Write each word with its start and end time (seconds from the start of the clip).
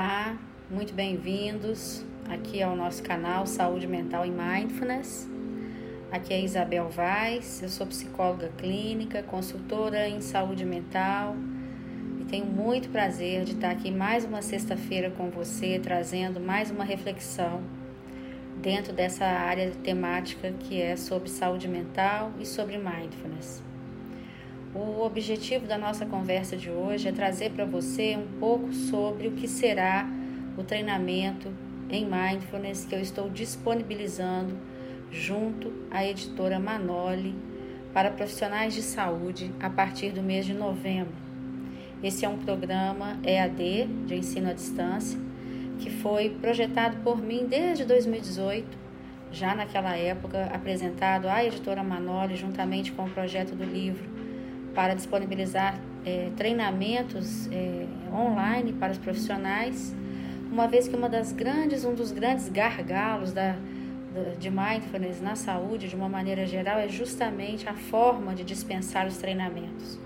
Olá, 0.00 0.38
muito 0.70 0.94
bem-vindos 0.94 2.04
aqui 2.30 2.62
ao 2.62 2.76
nosso 2.76 3.02
canal 3.02 3.44
Saúde 3.48 3.88
Mental 3.88 4.24
e 4.24 4.30
Mindfulness. 4.30 5.28
Aqui 6.12 6.32
é 6.32 6.40
Isabel 6.40 6.88
Vaz, 6.88 7.60
eu 7.64 7.68
sou 7.68 7.84
psicóloga 7.84 8.48
clínica, 8.56 9.24
consultora 9.24 10.08
em 10.08 10.20
saúde 10.20 10.64
mental 10.64 11.34
e 12.20 12.24
tenho 12.26 12.46
muito 12.46 12.88
prazer 12.90 13.42
de 13.42 13.54
estar 13.54 13.72
aqui 13.72 13.90
mais 13.90 14.24
uma 14.24 14.40
sexta-feira 14.40 15.10
com 15.10 15.30
você, 15.30 15.80
trazendo 15.82 16.38
mais 16.38 16.70
uma 16.70 16.84
reflexão 16.84 17.60
dentro 18.62 18.92
dessa 18.92 19.24
área 19.24 19.72
temática 19.82 20.52
que 20.60 20.80
é 20.80 20.94
sobre 20.94 21.28
saúde 21.28 21.66
mental 21.66 22.32
e 22.38 22.46
sobre 22.46 22.78
mindfulness. 22.78 23.67
O 24.80 25.04
objetivo 25.04 25.66
da 25.66 25.76
nossa 25.76 26.06
conversa 26.06 26.56
de 26.56 26.70
hoje 26.70 27.08
é 27.08 27.12
trazer 27.12 27.50
para 27.50 27.64
você 27.64 28.16
um 28.16 28.38
pouco 28.38 28.72
sobre 28.72 29.26
o 29.26 29.32
que 29.32 29.48
será 29.48 30.08
o 30.56 30.62
treinamento 30.62 31.52
em 31.90 32.06
mindfulness 32.06 32.84
que 32.84 32.94
eu 32.94 33.00
estou 33.00 33.28
disponibilizando 33.28 34.56
junto 35.10 35.72
à 35.90 36.06
editora 36.06 36.60
Manoli 36.60 37.34
para 37.92 38.12
profissionais 38.12 38.72
de 38.72 38.82
saúde 38.82 39.52
a 39.58 39.68
partir 39.68 40.12
do 40.12 40.22
mês 40.22 40.46
de 40.46 40.54
novembro. 40.54 41.16
Esse 42.00 42.24
é 42.24 42.28
um 42.28 42.38
programa 42.38 43.18
EAD 43.24 43.84
de 44.06 44.14
ensino 44.14 44.48
à 44.48 44.52
distância 44.52 45.18
que 45.80 45.90
foi 45.90 46.30
projetado 46.40 46.98
por 47.02 47.20
mim 47.20 47.46
desde 47.48 47.84
2018, 47.84 48.78
já 49.32 49.56
naquela 49.56 49.96
época 49.96 50.44
apresentado 50.54 51.26
à 51.26 51.44
editora 51.44 51.82
Manoli 51.82 52.36
juntamente 52.36 52.92
com 52.92 53.06
o 53.06 53.10
projeto 53.10 53.56
do 53.56 53.64
livro 53.64 54.17
para 54.74 54.94
disponibilizar 54.94 55.78
é, 56.04 56.30
treinamentos 56.36 57.48
é, 57.52 57.86
online 58.12 58.72
para 58.72 58.92
os 58.92 58.98
profissionais, 58.98 59.94
uma 60.50 60.66
vez 60.66 60.88
que 60.88 60.96
uma 60.96 61.08
das 61.08 61.32
grandes, 61.32 61.84
um 61.84 61.94
dos 61.94 62.10
grandes 62.10 62.48
gargalos 62.48 63.32
da, 63.32 63.56
de 64.38 64.50
mindfulness 64.50 65.20
na 65.20 65.36
saúde, 65.36 65.88
de 65.88 65.94
uma 65.94 66.08
maneira 66.08 66.46
geral, 66.46 66.78
é 66.78 66.88
justamente 66.88 67.68
a 67.68 67.74
forma 67.74 68.34
de 68.34 68.44
dispensar 68.44 69.06
os 69.06 69.18
treinamentos. 69.18 69.98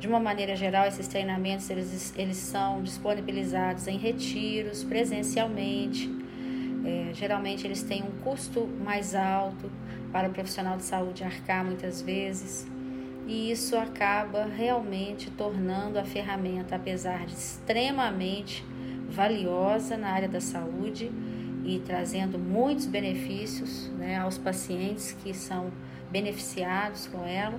De 0.00 0.06
uma 0.06 0.20
maneira 0.20 0.54
geral, 0.54 0.86
esses 0.86 1.08
treinamentos 1.08 1.68
eles, 1.70 2.14
eles 2.16 2.36
são 2.36 2.82
disponibilizados 2.82 3.86
em 3.88 3.96
retiros, 3.98 4.84
presencialmente. 4.84 6.08
É, 6.84 7.12
geralmente 7.14 7.66
eles 7.66 7.82
têm 7.82 8.02
um 8.02 8.22
custo 8.22 8.68
mais 8.84 9.14
alto 9.14 9.70
para 10.12 10.28
o 10.28 10.32
profissional 10.32 10.76
de 10.76 10.84
saúde 10.84 11.24
arcar 11.24 11.64
muitas 11.64 12.00
vezes 12.00 12.66
e 13.28 13.50
isso 13.50 13.76
acaba 13.76 14.46
realmente 14.46 15.30
tornando 15.30 15.98
a 15.98 16.04
ferramenta, 16.04 16.76
apesar 16.76 17.26
de 17.26 17.34
extremamente 17.34 18.64
valiosa 19.10 19.98
na 19.98 20.08
área 20.08 20.28
da 20.28 20.40
saúde 20.40 21.12
e 21.62 21.78
trazendo 21.80 22.38
muitos 22.38 22.86
benefícios 22.86 23.88
né, 23.98 24.16
aos 24.16 24.38
pacientes 24.38 25.14
que 25.22 25.34
são 25.34 25.70
beneficiados 26.10 27.06
com 27.06 27.22
ela, 27.26 27.58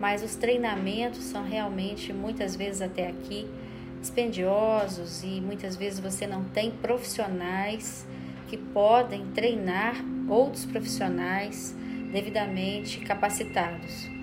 mas 0.00 0.24
os 0.24 0.34
treinamentos 0.34 1.20
são 1.20 1.44
realmente 1.44 2.12
muitas 2.12 2.56
vezes 2.56 2.82
até 2.82 3.06
aqui 3.06 3.48
dispendiosos 4.00 5.22
e 5.22 5.40
muitas 5.40 5.76
vezes 5.76 6.00
você 6.00 6.26
não 6.26 6.42
tem 6.44 6.72
profissionais 6.72 8.04
que 8.48 8.56
podem 8.56 9.26
treinar 9.26 9.94
outros 10.28 10.64
profissionais 10.64 11.76
devidamente 12.10 12.98
capacitados. 13.00 14.19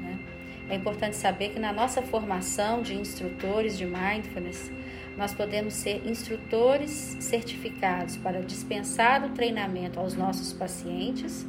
É 0.69 0.75
importante 0.75 1.15
saber 1.15 1.49
que 1.49 1.59
na 1.59 1.71
nossa 1.71 2.01
formação 2.01 2.81
de 2.81 2.93
instrutores 2.93 3.77
de 3.77 3.85
mindfulness, 3.85 4.69
nós 5.17 5.33
podemos 5.33 5.73
ser 5.73 6.05
instrutores 6.05 7.17
certificados 7.19 8.17
para 8.17 8.41
dispensar 8.41 9.25
o 9.25 9.29
treinamento 9.29 9.99
aos 9.99 10.13
nossos 10.13 10.53
pacientes, 10.53 11.45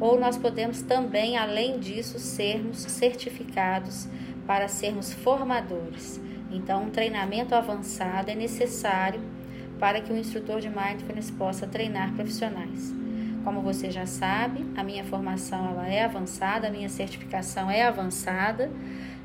ou 0.00 0.18
nós 0.18 0.36
podemos 0.38 0.80
também, 0.80 1.36
além 1.36 1.78
disso, 1.78 2.18
sermos 2.18 2.78
certificados 2.78 4.08
para 4.46 4.68
sermos 4.68 5.12
formadores. 5.12 6.20
Então, 6.50 6.84
um 6.84 6.90
treinamento 6.90 7.54
avançado 7.54 8.30
é 8.30 8.34
necessário 8.34 9.20
para 9.78 10.00
que 10.00 10.12
o 10.12 10.16
instrutor 10.16 10.60
de 10.60 10.68
mindfulness 10.68 11.30
possa 11.30 11.66
treinar 11.66 12.14
profissionais. 12.14 13.01
Como 13.44 13.60
você 13.60 13.90
já 13.90 14.06
sabe, 14.06 14.64
a 14.76 14.84
minha 14.84 15.04
formação 15.04 15.70
ela 15.70 15.88
é 15.88 16.04
avançada, 16.04 16.68
a 16.68 16.70
minha 16.70 16.88
certificação 16.88 17.70
é 17.70 17.82
avançada, 17.82 18.70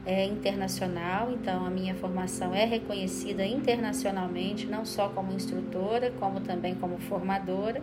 é 0.05 0.25
internacional, 0.25 1.31
então 1.31 1.65
a 1.65 1.69
minha 1.69 1.93
formação 1.93 2.55
é 2.55 2.65
reconhecida 2.65 3.45
internacionalmente, 3.45 4.65
não 4.65 4.85
só 4.85 5.09
como 5.09 5.33
instrutora, 5.33 6.11
como 6.19 6.39
também 6.39 6.73
como 6.75 6.97
formadora. 6.97 7.81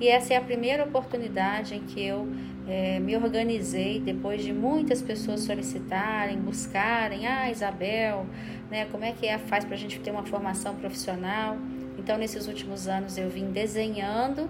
E 0.00 0.06
essa 0.06 0.34
é 0.34 0.36
a 0.36 0.40
primeira 0.40 0.84
oportunidade 0.84 1.74
em 1.74 1.80
que 1.80 2.00
eu 2.04 2.28
é, 2.68 3.00
me 3.00 3.16
organizei 3.16 3.98
depois 3.98 4.44
de 4.44 4.52
muitas 4.52 5.02
pessoas 5.02 5.40
solicitarem, 5.40 6.38
buscarem, 6.38 7.26
ah, 7.26 7.50
Isabel, 7.50 8.26
né, 8.70 8.84
como 8.92 9.04
é 9.04 9.12
que 9.12 9.26
é, 9.26 9.38
faz 9.38 9.64
para 9.64 9.74
a 9.74 9.78
gente 9.78 9.98
ter 9.98 10.10
uma 10.10 10.24
formação 10.24 10.76
profissional? 10.76 11.56
Então, 11.98 12.16
nesses 12.16 12.46
últimos 12.46 12.86
anos, 12.86 13.18
eu 13.18 13.28
vim 13.28 13.50
desenhando 13.50 14.48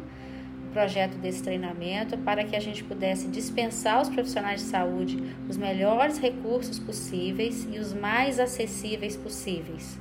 projeto 0.69 1.17
desse 1.19 1.43
treinamento 1.43 2.17
para 2.19 2.45
que 2.45 2.55
a 2.55 2.61
gente 2.61 2.85
pudesse 2.85 3.29
dispensar 3.29 3.97
aos 3.97 4.09
profissionais 4.09 4.61
de 4.61 4.67
saúde 4.67 5.23
os 5.49 5.57
melhores 5.57 6.19
recursos 6.19 6.79
possíveis 6.79 7.67
e 7.71 7.79
os 7.79 7.93
mais 7.93 8.39
acessíveis 8.39 9.17
possíveis. 9.17 9.99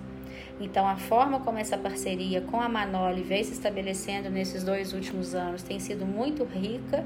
Então, 0.60 0.88
a 0.88 0.96
forma 0.96 1.40
como 1.40 1.60
essa 1.60 1.78
parceria 1.78 2.42
com 2.42 2.60
a 2.60 2.68
Manoli 2.68 3.22
vem 3.22 3.44
se 3.44 3.54
estabelecendo 3.54 4.30
nesses 4.30 4.64
dois 4.64 4.94
últimos 4.94 5.36
anos 5.36 5.62
tem 5.62 5.80
sido 5.80 6.06
muito 6.06 6.44
rica, 6.44 7.06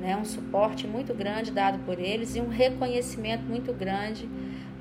né? 0.00 0.16
um 0.16 0.24
suporte 0.24 0.86
muito 0.86 1.12
grande 1.12 1.50
dado 1.50 1.78
por 1.84 1.98
eles 1.98 2.36
e 2.36 2.40
um 2.40 2.48
reconhecimento 2.48 3.42
muito 3.42 3.72
grande 3.72 4.28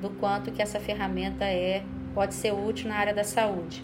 do 0.02 0.10
quanto 0.12 0.52
que 0.52 0.62
essa 0.62 0.80
ferramenta 0.80 1.44
é 1.44 1.84
pode 2.14 2.34
ser 2.34 2.54
útil 2.54 2.90
na 2.90 2.96
área 2.96 3.14
da 3.14 3.24
saúde. 3.24 3.84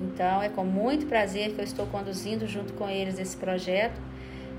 Então, 0.00 0.42
é 0.42 0.48
com 0.48 0.64
muito 0.64 1.06
prazer 1.06 1.52
que 1.52 1.60
eu 1.60 1.64
estou 1.64 1.86
conduzindo 1.86 2.46
junto 2.46 2.72
com 2.72 2.88
eles 2.88 3.18
esse 3.18 3.36
projeto. 3.36 4.00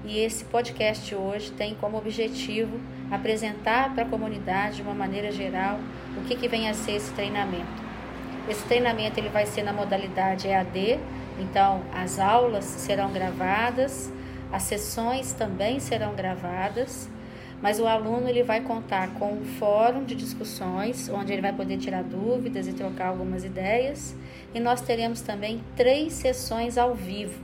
E 0.06 0.20
esse 0.20 0.46
podcast 0.46 1.14
hoje 1.14 1.52
tem 1.52 1.76
como 1.76 1.98
objetivo 1.98 2.80
apresentar 3.10 3.94
para 3.94 4.04
a 4.04 4.08
comunidade, 4.08 4.78
de 4.78 4.82
uma 4.82 4.94
maneira 4.94 5.32
geral, 5.32 5.80
o 6.18 6.24
que, 6.26 6.36
que 6.36 6.48
vem 6.48 6.70
a 6.70 6.74
ser 6.74 6.94
esse 6.94 7.12
treinamento. 7.14 7.82
Esse 8.50 8.64
treinamento 8.66 9.20
ele 9.20 9.30
vai 9.30 9.46
ser 9.46 9.64
na 9.64 9.72
modalidade 9.72 10.48
EAD, 10.48 11.00
então 11.40 11.82
as 11.94 12.18
aulas 12.18 12.66
serão 12.66 13.12
gravadas, 13.12 14.12
as 14.52 14.64
sessões 14.64 15.34
também 15.34 15.80
serão 15.80 16.16
gravadas 16.16 17.08
mas 17.62 17.80
o 17.80 17.86
aluno 17.86 18.28
ele 18.28 18.42
vai 18.42 18.62
contar 18.62 19.14
com 19.14 19.34
um 19.34 19.46
fórum 19.46 20.04
de 20.04 20.16
discussões, 20.16 21.10
onde 21.10 21.32
ele 21.32 21.42
vai 21.42 21.54
poder 21.54 21.78
tirar 21.78 22.04
dúvidas 22.04 22.68
e 22.68 22.74
trocar 22.74 23.08
algumas 23.08 23.44
ideias. 23.44 24.16
E 24.54 24.60
nós 24.60 24.82
teremos 24.82 25.22
também 25.22 25.62
três 25.76 26.14
sessões 26.14 26.78
ao 26.78 26.96
vivo, 26.96 27.40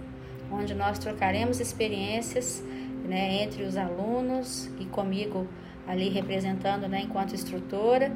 onde 0.52 0.74
nós 0.74 0.98
trocaremos 0.98 1.60
experiências 1.60 2.64
né, 3.06 3.44
entre 3.44 3.64
os 3.64 3.78
alunos 3.78 4.70
e 4.80 4.86
comigo 4.86 5.48
ali 5.88 6.10
representando 6.10 6.88
né, 6.88 7.02
enquanto 7.04 7.36
instrutora. 7.36 8.12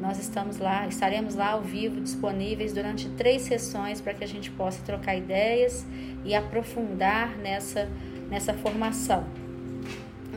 Nós 0.00 0.18
estamos 0.18 0.58
lá, 0.58 0.86
estaremos 0.86 1.34
lá 1.34 1.50
ao 1.50 1.60
vivo, 1.60 2.00
disponíveis 2.00 2.72
durante 2.72 3.08
três 3.10 3.42
sessões 3.42 4.00
para 4.00 4.14
que 4.14 4.24
a 4.24 4.28
gente 4.28 4.50
possa 4.50 4.82
trocar 4.84 5.16
ideias 5.16 5.86
e 6.24 6.34
aprofundar 6.34 7.36
nessa, 7.38 7.88
nessa 8.28 8.54
formação. 8.54 9.41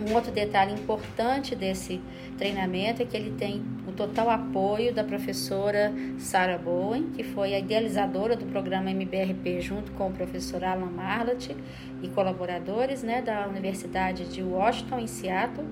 Um 0.07 0.13
outro 0.13 0.31
detalhe 0.31 0.71
importante 0.71 1.55
desse 1.55 1.99
treinamento 2.38 3.01
é 3.01 3.05
que 3.05 3.17
ele 3.17 3.31
tem 3.31 3.63
o 3.88 3.91
total 3.91 4.29
apoio 4.29 4.93
da 4.93 5.03
professora 5.03 5.91
Sarah 6.19 6.59
Bowen, 6.59 7.09
que 7.16 7.23
foi 7.23 7.55
a 7.55 7.59
idealizadora 7.59 8.35
do 8.35 8.46
programa 8.46 8.91
MBRP 8.91 9.61
junto 9.61 9.91
com 9.93 10.09
o 10.09 10.11
professor 10.11 10.63
Alan 10.63 10.91
Marlott 10.91 11.57
e 12.03 12.07
colaboradores 12.09 13.02
né, 13.02 13.19
da 13.19 13.47
Universidade 13.47 14.25
de 14.25 14.43
Washington, 14.43 14.99
em 14.99 15.07
Seattle. 15.07 15.66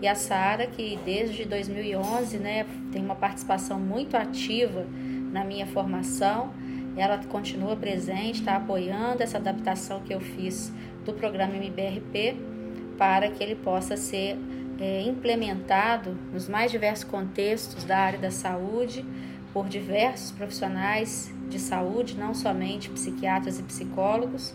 E 0.00 0.08
a 0.08 0.14
Sara, 0.14 0.66
que 0.66 0.98
desde 1.04 1.44
2011 1.44 2.38
né, 2.38 2.64
tem 2.90 3.02
uma 3.02 3.14
participação 3.14 3.78
muito 3.78 4.16
ativa 4.16 4.86
na 5.32 5.44
minha 5.44 5.66
formação, 5.66 6.50
ela 6.96 7.18
continua 7.24 7.76
presente, 7.76 8.40
está 8.40 8.56
apoiando 8.56 9.22
essa 9.22 9.36
adaptação 9.36 10.00
que 10.00 10.14
eu 10.14 10.20
fiz 10.20 10.72
do 11.04 11.12
programa 11.12 11.56
MBRP 11.56 12.55
para 12.96 13.30
que 13.30 13.42
ele 13.42 13.54
possa 13.54 13.96
ser 13.96 14.36
é, 14.80 15.02
implementado 15.02 16.16
nos 16.32 16.48
mais 16.48 16.70
diversos 16.70 17.04
contextos 17.04 17.84
da 17.84 17.98
área 17.98 18.18
da 18.18 18.30
saúde 18.30 19.04
por 19.52 19.68
diversos 19.68 20.32
profissionais 20.32 21.32
de 21.48 21.58
saúde, 21.58 22.16
não 22.16 22.34
somente 22.34 22.90
psiquiatras 22.90 23.58
e 23.58 23.62
psicólogos, 23.62 24.54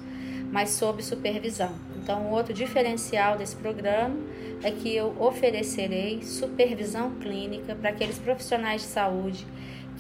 mas 0.52 0.72
sob 0.72 1.02
supervisão. 1.02 1.72
Então, 1.96 2.30
outro 2.30 2.54
diferencial 2.54 3.38
desse 3.38 3.56
programa 3.56 4.16
é 4.62 4.70
que 4.70 4.94
eu 4.96 5.16
oferecerei 5.20 6.22
supervisão 6.22 7.12
clínica 7.16 7.74
para 7.74 7.90
aqueles 7.90 8.20
profissionais 8.20 8.82
de 8.82 8.88
saúde 8.88 9.48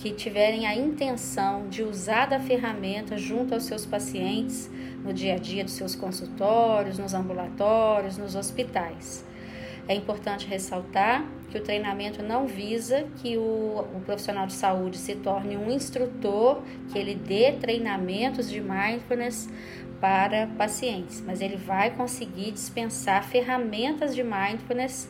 que 0.01 0.12
tiverem 0.12 0.65
a 0.65 0.75
intenção 0.75 1.69
de 1.69 1.83
usar 1.83 2.25
da 2.25 2.39
ferramenta 2.39 3.19
junto 3.19 3.53
aos 3.53 3.65
seus 3.65 3.86
pacientes 3.86 4.68
no 5.03 5.13
dia 5.13 5.36
a 5.36 5.38
dia 5.38 5.63
dos 5.63 5.74
seus 5.74 5.95
consultórios, 5.95 6.98
nos 6.98 7.13
ambulatórios, 7.13 8.18
nos 8.18 8.36
hospitais. 8.36 9.24
É 9.88 9.94
importante 9.94 10.48
ressaltar 10.48 11.24
que 11.51 11.57
o 11.57 11.62
treinamento 11.62 12.24
não 12.24 12.48
visa 12.48 13.06
que 13.21 13.38
o, 13.38 13.86
o, 13.95 14.01
profissional 14.03 14.48
de 14.48 14.53
saúde 14.53 14.98
se 14.98 15.15
torne 15.15 15.56
um 15.56 15.69
instrutor, 15.69 16.63
que 16.92 16.97
ele 16.97 17.13
dê 17.13 17.51
treinamentos 17.51 18.50
de 18.50 18.59
mindfulness 18.59 19.50
para 20.00 20.47
pacientes, 20.57 21.21
mas 21.21 21.42
ele 21.42 21.57
vai 21.57 21.92
conseguir 21.92 22.51
dispensar 22.51 23.24
ferramentas 23.24 24.15
de 24.15 24.24
mindfulness 24.24 25.07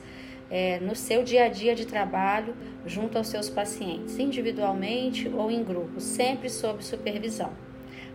é, 0.51 0.80
no 0.81 0.95
seu 0.95 1.24
dia 1.24 1.45
a 1.45 1.48
dia 1.48 1.74
de 1.74 1.88
trabalho 1.88 2.53
junto 2.86 3.18
aos 3.18 3.27
seus 3.27 3.50
pacientes, 3.50 4.19
individualmente 4.19 5.30
ou 5.30 5.50
em 5.50 5.63
grupo, 5.63 6.01
sempre 6.01 6.50
sob 6.50 6.83
supervisão. 6.83 7.51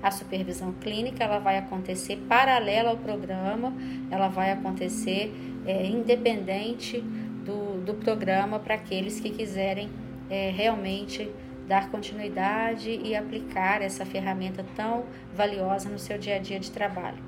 A 0.02 0.10
supervisão 0.10 0.72
clínica 0.74 1.24
ela 1.24 1.38
vai 1.38 1.56
acontecer 1.56 2.16
paralela 2.28 2.90
ao 2.90 2.98
programa, 2.98 3.72
ela 4.10 4.28
vai 4.28 4.52
acontecer 4.52 5.32
é, 5.64 5.86
independente 5.86 7.00
do, 7.00 7.82
do 7.82 7.94
programa 7.94 8.58
para 8.58 8.74
aqueles 8.74 9.18
que 9.18 9.30
quiserem 9.30 9.88
é, 10.28 10.50
realmente 10.50 11.30
dar 11.66 11.90
continuidade 11.90 12.90
e 12.90 13.16
aplicar 13.16 13.82
essa 13.82 14.04
ferramenta 14.04 14.64
tão 14.76 15.04
valiosa 15.34 15.88
no 15.88 15.98
seu 15.98 16.18
dia 16.18 16.36
a 16.36 16.38
dia 16.38 16.60
de 16.60 16.70
trabalho. 16.70 17.18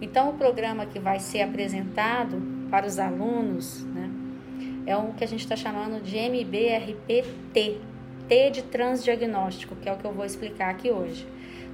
Então, 0.00 0.30
o 0.30 0.34
programa 0.34 0.86
que 0.86 0.98
vai 0.98 1.18
ser 1.18 1.42
apresentado 1.42 2.40
para 2.70 2.86
os 2.86 2.98
alunos 2.98 3.84
né, 3.86 4.10
é 4.86 4.96
o 4.96 5.12
que 5.12 5.24
a 5.24 5.26
gente 5.26 5.40
está 5.40 5.56
chamando 5.56 6.02
de 6.02 6.16
MBRPT, 6.16 7.80
T 8.28 8.50
de 8.50 8.62
transdiagnóstico, 8.62 9.76
que 9.76 9.88
é 9.88 9.92
o 9.92 9.96
que 9.96 10.04
eu 10.04 10.12
vou 10.12 10.24
explicar 10.24 10.70
aqui 10.70 10.90
hoje. 10.90 11.26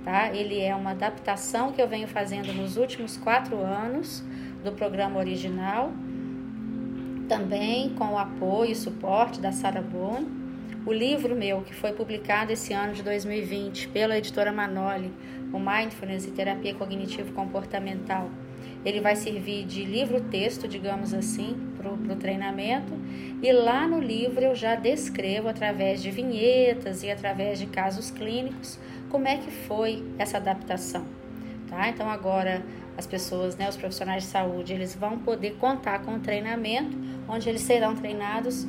Tá? 0.04 0.34
Ele 0.34 0.60
é 0.60 0.74
uma 0.74 0.92
adaptação 0.92 1.72
que 1.72 1.80
eu 1.80 1.86
venho 1.86 2.08
fazendo 2.08 2.52
nos 2.52 2.76
últimos 2.76 3.16
quatro 3.16 3.58
anos 3.58 4.24
do 4.64 4.72
programa 4.72 5.18
original, 5.18 5.92
também 7.28 7.90
com 7.90 8.14
o 8.14 8.18
apoio 8.18 8.72
e 8.72 8.74
suporte 8.74 9.40
da 9.40 9.52
Sarah 9.52 9.82
Boone 9.82 10.40
o 10.86 10.92
livro 10.92 11.36
meu, 11.36 11.60
que 11.60 11.74
foi 11.74 11.92
publicado 11.92 12.52
esse 12.52 12.72
ano 12.72 12.94
de 12.94 13.02
2020 13.02 13.88
pela 13.88 14.16
editora 14.16 14.50
Manoli, 14.50 15.12
o 15.52 15.58
Mindfulness 15.58 16.26
e 16.26 16.30
Terapia 16.30 16.74
Cognitivo 16.74 17.32
Comportamental, 17.32 18.30
ele 18.84 19.00
vai 19.00 19.16
servir 19.16 19.64
de 19.64 19.84
livro-texto, 19.84 20.66
digamos 20.66 21.12
assim, 21.12 21.56
para 21.76 21.90
o 21.92 22.16
treinamento. 22.16 22.92
E 23.42 23.52
lá 23.52 23.86
no 23.86 24.00
livro 24.00 24.42
eu 24.44 24.54
já 24.54 24.74
descrevo, 24.74 25.48
através 25.48 26.02
de 26.02 26.10
vinhetas 26.10 27.02
e 27.02 27.10
através 27.10 27.58
de 27.58 27.66
casos 27.66 28.10
clínicos, 28.10 28.78
como 29.10 29.28
é 29.28 29.36
que 29.36 29.50
foi 29.50 30.04
essa 30.18 30.38
adaptação. 30.38 31.04
Tá? 31.68 31.88
Então 31.88 32.08
agora 32.08 32.62
as 32.96 33.06
pessoas, 33.06 33.56
né, 33.56 33.68
os 33.68 33.76
profissionais 33.76 34.24
de 34.24 34.28
saúde, 34.28 34.74
eles 34.74 34.94
vão 34.94 35.18
poder 35.18 35.56
contar 35.56 36.00
com 36.00 36.16
o 36.16 36.20
treinamento, 36.20 36.96
onde 37.28 37.48
eles 37.48 37.62
serão 37.62 37.94
treinados 37.94 38.64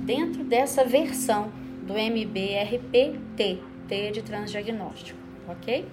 dentro 0.00 0.44
dessa 0.44 0.84
versão 0.84 1.50
do 1.82 1.96
MBRPT, 1.96 3.58
T 3.88 4.10
de 4.12 4.22
transdiagnóstico, 4.22 5.18
ok? 5.48 5.84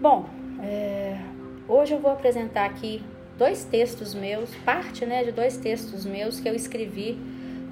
Bom, 0.00 0.28
é, 0.60 1.18
hoje 1.68 1.94
eu 1.94 2.00
vou 2.00 2.10
apresentar 2.10 2.66
aqui 2.66 3.02
dois 3.38 3.64
textos 3.64 4.14
meus, 4.14 4.54
parte 4.64 5.04
né, 5.06 5.24
de 5.24 5.32
dois 5.32 5.56
textos 5.56 6.04
meus 6.04 6.38
que 6.38 6.48
eu 6.48 6.54
escrevi 6.54 7.18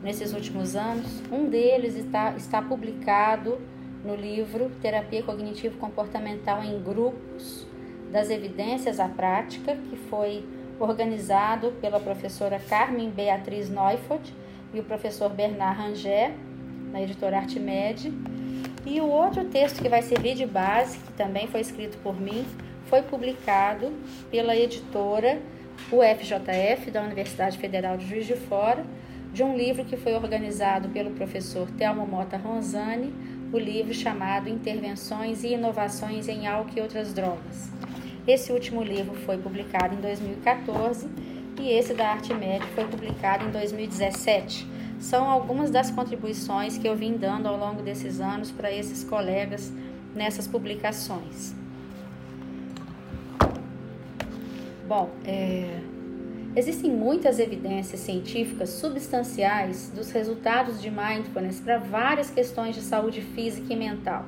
nesses 0.03 0.33
últimos 0.33 0.75
anos. 0.75 1.23
Um 1.31 1.49
deles 1.49 1.97
está, 1.97 2.33
está 2.37 2.63
publicado 2.63 3.59
no 4.05 4.15
livro 4.15 4.71
Terapia 4.81 5.23
Cognitivo 5.23 5.79
Comportamental 5.79 6.63
em 6.63 6.83
Grupos, 6.83 7.67
das 8.11 8.31
Evidências 8.31 8.99
à 8.99 9.09
Prática, 9.09 9.77
que 9.77 9.97
foi 9.97 10.45
organizado 10.79 11.73
pela 11.81 12.01
professora 12.01 12.59
Carmen 12.59 13.11
Beatriz 13.11 13.69
Neufeld 13.69 14.35
e 14.73 14.81
o 14.81 14.85
professor 14.85 15.29
Bernard 15.29 15.79
Rangé, 15.79 16.35
na 16.91 17.03
editora 17.03 17.37
Artimed. 17.37 18.13
E 18.85 19.01
o 19.01 19.07
outro 19.07 19.45
texto 19.45 19.83
que 19.83 19.89
vai 19.89 20.03
servir 20.03 20.35
de 20.35 20.47
base, 20.47 20.99
que 20.99 21.13
também 21.13 21.47
foi 21.47 21.61
escrito 21.61 21.99
por 21.99 22.19
mim, 22.19 22.47
foi 22.91 23.03
publicado 23.03 23.93
pela 24.33 24.55
editora 24.57 25.41
UFJF, 25.93 26.91
da 26.91 27.03
Universidade 27.03 27.57
Federal 27.57 27.97
de 27.97 28.07
Juiz 28.07 28.27
de 28.27 28.35
Fora, 28.35 28.85
de 29.33 29.45
um 29.45 29.57
livro 29.57 29.85
que 29.85 29.97
foi 29.97 30.13
organizado 30.13 30.89
pelo 30.89 31.13
professor 31.13 31.71
Telmo 31.79 32.05
Mota 32.05 32.37
Ronzani, 32.37 33.15
o 33.53 33.59
livro 33.59 33.95
chamado 33.95 34.49
Intervenções 34.49 35.45
e 35.45 35.55
Inovações 35.55 36.29
em 36.29 36.49
Álcool 36.49 36.73
e 36.77 36.81
Outras 36.81 37.13
Drogas. 37.13 37.71
Esse 38.27 38.53
último 38.53 38.83
livro 38.83 39.15
foi 39.15 39.39
publicado 39.39 39.95
em 39.95 40.01
2014 40.01 41.09
e 41.61 41.71
esse 41.71 41.95
da 41.95 42.09
Arte 42.09 42.35
Média 42.35 42.67
foi 42.75 42.85
publicado 42.87 43.45
em 43.47 43.51
2017. 43.51 44.67
São 44.99 45.31
algumas 45.31 45.71
das 45.71 45.93
contribuições 45.93 46.77
que 46.77 46.89
eu 46.89 46.97
vim 46.97 47.17
dando 47.17 47.47
ao 47.47 47.57
longo 47.57 47.83
desses 47.83 48.21
anos 48.21 48.51
para 48.51 48.71
esses 48.71 49.05
colegas 49.05 49.73
nessas 50.15 50.47
publicações. 50.47 51.60
Bom, 54.91 55.09
é, 55.25 55.79
existem 56.57 56.91
muitas 56.91 57.39
evidências 57.39 58.01
científicas 58.01 58.71
substanciais 58.71 59.89
dos 59.95 60.11
resultados 60.11 60.83
de 60.83 60.91
mindfulness 60.91 61.61
para 61.61 61.79
várias 61.79 62.29
questões 62.29 62.75
de 62.75 62.81
saúde 62.81 63.21
física 63.21 63.73
e 63.73 63.77
mental. 63.77 64.25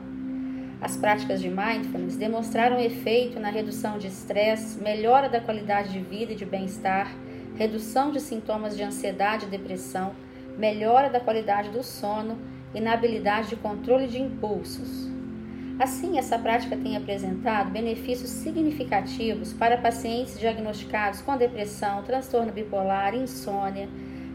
As 0.80 0.96
práticas 0.96 1.40
de 1.40 1.48
mindfulness 1.48 2.14
demonstraram 2.14 2.78
efeito 2.78 3.40
na 3.40 3.50
redução 3.50 3.98
de 3.98 4.06
estresse, 4.06 4.80
melhora 4.80 5.28
da 5.28 5.40
qualidade 5.40 5.88
de 5.88 5.98
vida 5.98 6.32
e 6.32 6.36
de 6.36 6.46
bem-estar, 6.46 7.12
redução 7.56 8.12
de 8.12 8.20
sintomas 8.20 8.76
de 8.76 8.84
ansiedade 8.84 9.46
e 9.46 9.48
depressão, 9.48 10.12
melhora 10.56 11.10
da 11.10 11.18
qualidade 11.18 11.70
do 11.70 11.82
sono 11.82 12.38
e 12.72 12.80
na 12.80 12.92
habilidade 12.92 13.48
de 13.48 13.56
controle 13.56 14.06
de 14.06 14.22
impulsos. 14.22 15.11
Assim, 15.82 16.16
essa 16.16 16.38
prática 16.38 16.76
tem 16.76 16.96
apresentado 16.96 17.72
benefícios 17.72 18.30
significativos 18.30 19.52
para 19.52 19.76
pacientes 19.76 20.38
diagnosticados 20.38 21.20
com 21.22 21.36
depressão, 21.36 22.04
transtorno 22.04 22.52
bipolar, 22.52 23.16
insônia, 23.16 23.88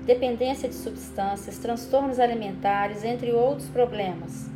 dependência 0.05 0.67
de 0.67 0.75
substâncias, 0.75 1.57
transtornos 1.57 2.19
alimentares, 2.19 3.05
entre 3.05 3.31
outros 3.31 3.69
problemas. 3.69 4.49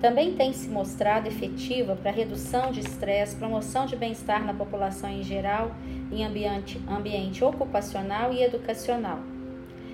Também 0.00 0.34
tem 0.34 0.54
se 0.54 0.70
mostrado 0.70 1.28
efetiva 1.28 1.96
para 1.96 2.10
redução 2.10 2.72
de 2.72 2.80
estresse, 2.80 3.36
promoção 3.36 3.84
de 3.84 3.94
bem-estar 3.94 4.42
na 4.42 4.54
população 4.54 5.10
em 5.10 5.22
geral, 5.22 5.76
em 6.10 6.24
ambiente, 6.24 6.80
ambiente 6.88 7.44
ocupacional 7.44 8.32
e 8.32 8.42
educacional. 8.42 9.18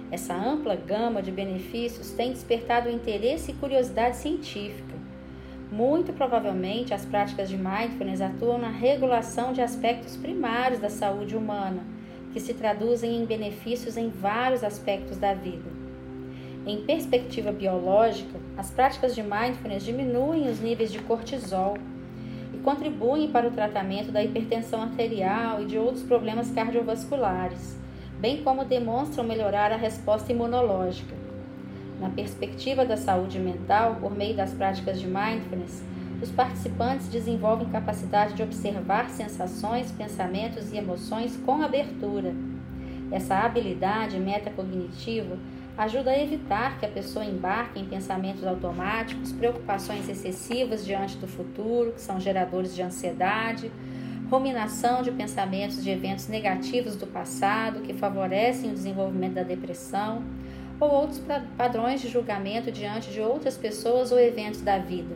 Essa 0.09 0.35
ampla 0.35 0.77
gama 0.77 1.21
de 1.21 1.33
benefícios 1.33 2.13
tem 2.13 2.31
despertado 2.31 2.89
interesse 2.89 3.51
e 3.51 3.55
curiosidade 3.55 4.19
científica. 4.19 4.98
Muito 5.71 6.15
provavelmente, 6.15 6.95
as 6.95 7.05
práticas 7.05 7.49
de 7.49 7.57
mindfulness 7.57 8.23
atuam 8.23 8.59
na 8.59 8.71
regulação 8.71 9.53
de 9.53 9.61
aspectos 9.61 10.17
primários 10.17 10.81
da 10.81 10.89
saúde 10.89 11.37
humana, 11.37 11.83
que 12.33 12.41
se 12.41 12.55
traduzem 12.55 13.17
em 13.17 13.27
benefícios 13.27 13.97
em 13.97 14.09
vários 14.09 14.65
aspectos 14.65 15.19
da 15.19 15.35
vida. 15.35 15.71
Em 16.67 16.83
perspectiva 16.83 17.53
biológica, 17.53 18.39
as 18.57 18.71
práticas 18.71 19.15
de 19.15 19.23
mindfulness 19.23 19.85
diminuem 19.85 20.49
os 20.49 20.59
níveis 20.59 20.91
de 20.91 21.01
cortisol 21.01 21.77
e 22.53 22.59
contribuem 22.59 23.31
para 23.31 23.49
o 23.49 23.51
tratamento 23.51 24.11
da 24.11 24.25
hipertensão 24.25 24.83
arterial 24.83 25.63
e 25.63 25.67
de 25.67 25.79
outros 25.79 26.03
problemas 26.03 26.51
cardiovasculares, 26.51 27.79
bem 28.19 28.43
como 28.43 28.65
demonstram 28.65 29.25
melhorar 29.25 29.71
a 29.71 29.77
resposta 29.77 30.33
imunológica. 30.33 31.28
Na 32.01 32.09
perspectiva 32.09 32.85
da 32.85 32.97
saúde 32.97 33.39
mental, 33.39 33.97
por 34.01 34.17
meio 34.17 34.37
das 34.37 34.53
práticas 34.53 35.01
de 35.01 35.07
mindfulness, 35.07 35.83
os 36.23 36.31
participantes 36.31 37.09
desenvolvem 37.09 37.69
capacidade 37.69 38.35
de 38.35 38.43
observar 38.43 39.09
sensações, 39.09 39.91
pensamentos 39.93 40.73
e 40.73 40.77
emoções 40.77 41.37
com 41.45 41.63
abertura. 41.63 42.35
Essa 43.11 43.37
habilidade 43.39 44.19
metacognitiva 44.19 45.39
ajuda 45.77 46.11
a 46.11 46.21
evitar 46.21 46.79
que 46.79 46.85
a 46.85 46.89
pessoa 46.89 47.25
embarque 47.25 47.79
em 47.79 47.87
pensamentos 47.87 48.45
automáticos, 48.45 49.33
preocupações 49.33 50.09
excessivas 50.09 50.85
diante 50.85 51.17
do 51.17 51.29
futuro, 51.29 51.93
que 51.93 52.01
são 52.01 52.19
geradores 52.19 52.75
de 52.75 52.83
ansiedade, 52.83 53.71
ruminação 54.29 55.03
de 55.03 55.13
pensamentos 55.13 55.83
de 55.83 55.91
eventos 55.91 56.29
negativos 56.29 56.97
do 56.97 57.07
passado, 57.07 57.81
que 57.81 57.95
favorecem 57.95 58.71
o 58.71 58.75
desenvolvimento 58.75 59.35
da 59.35 59.43
depressão, 59.45 60.23
ou 60.81 60.91
outros 60.91 61.21
padrões 61.57 62.01
de 62.01 62.09
julgamento 62.09 62.71
diante 62.71 63.11
de 63.11 63.21
outras 63.21 63.57
pessoas 63.57 64.13
ou 64.13 64.19
eventos 64.19 64.61
da 64.61 64.79
vida. 64.79 65.15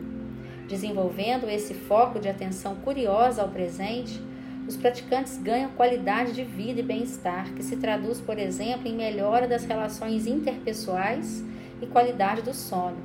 Desenvolvendo 0.68 1.48
esse 1.48 1.74
foco 1.74 2.18
de 2.18 2.28
atenção 2.28 2.76
curiosa 2.76 3.42
ao 3.42 3.48
presente, 3.48 4.20
os 4.66 4.76
praticantes 4.76 5.38
ganham 5.38 5.70
qualidade 5.72 6.32
de 6.32 6.44
vida 6.44 6.80
e 6.80 6.84
bem-estar, 6.84 7.52
que 7.54 7.62
se 7.62 7.76
traduz, 7.76 8.20
por 8.20 8.38
exemplo, 8.38 8.86
em 8.86 8.94
melhora 8.94 9.46
das 9.48 9.64
relações 9.64 10.26
interpessoais 10.26 11.44
e 11.80 11.86
qualidade 11.86 12.42
do 12.42 12.54
sono. 12.54 12.96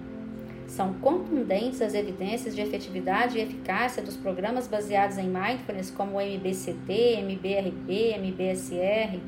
São 0.68 0.94
contundentes 0.96 1.82
as 1.82 1.94
evidências 1.94 2.54
de 2.54 2.62
efetividade 2.62 3.38
e 3.38 3.42
eficácia 3.42 4.04
dos 4.04 4.18
programas 4.18 4.68
baseados 4.68 5.18
em 5.18 5.28
mindfulness, 5.28 5.90
como 5.90 6.18
o 6.18 6.22
MBCT, 6.22 7.20
MBRP, 7.20 8.14
MBSR, 8.16 9.20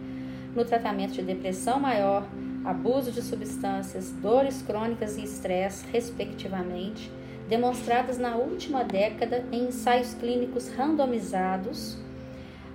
no 0.55 0.65
tratamento 0.65 1.13
de 1.13 1.21
depressão 1.21 1.79
maior, 1.79 2.27
abuso 2.63 3.11
de 3.11 3.21
substâncias, 3.21 4.11
dores 4.21 4.61
crônicas 4.61 5.17
e 5.17 5.23
estresse, 5.23 5.85
respectivamente, 5.91 7.11
demonstradas 7.47 8.17
na 8.17 8.35
última 8.35 8.83
década 8.83 9.43
em 9.51 9.67
ensaios 9.67 10.13
clínicos 10.13 10.69
randomizados, 10.69 11.97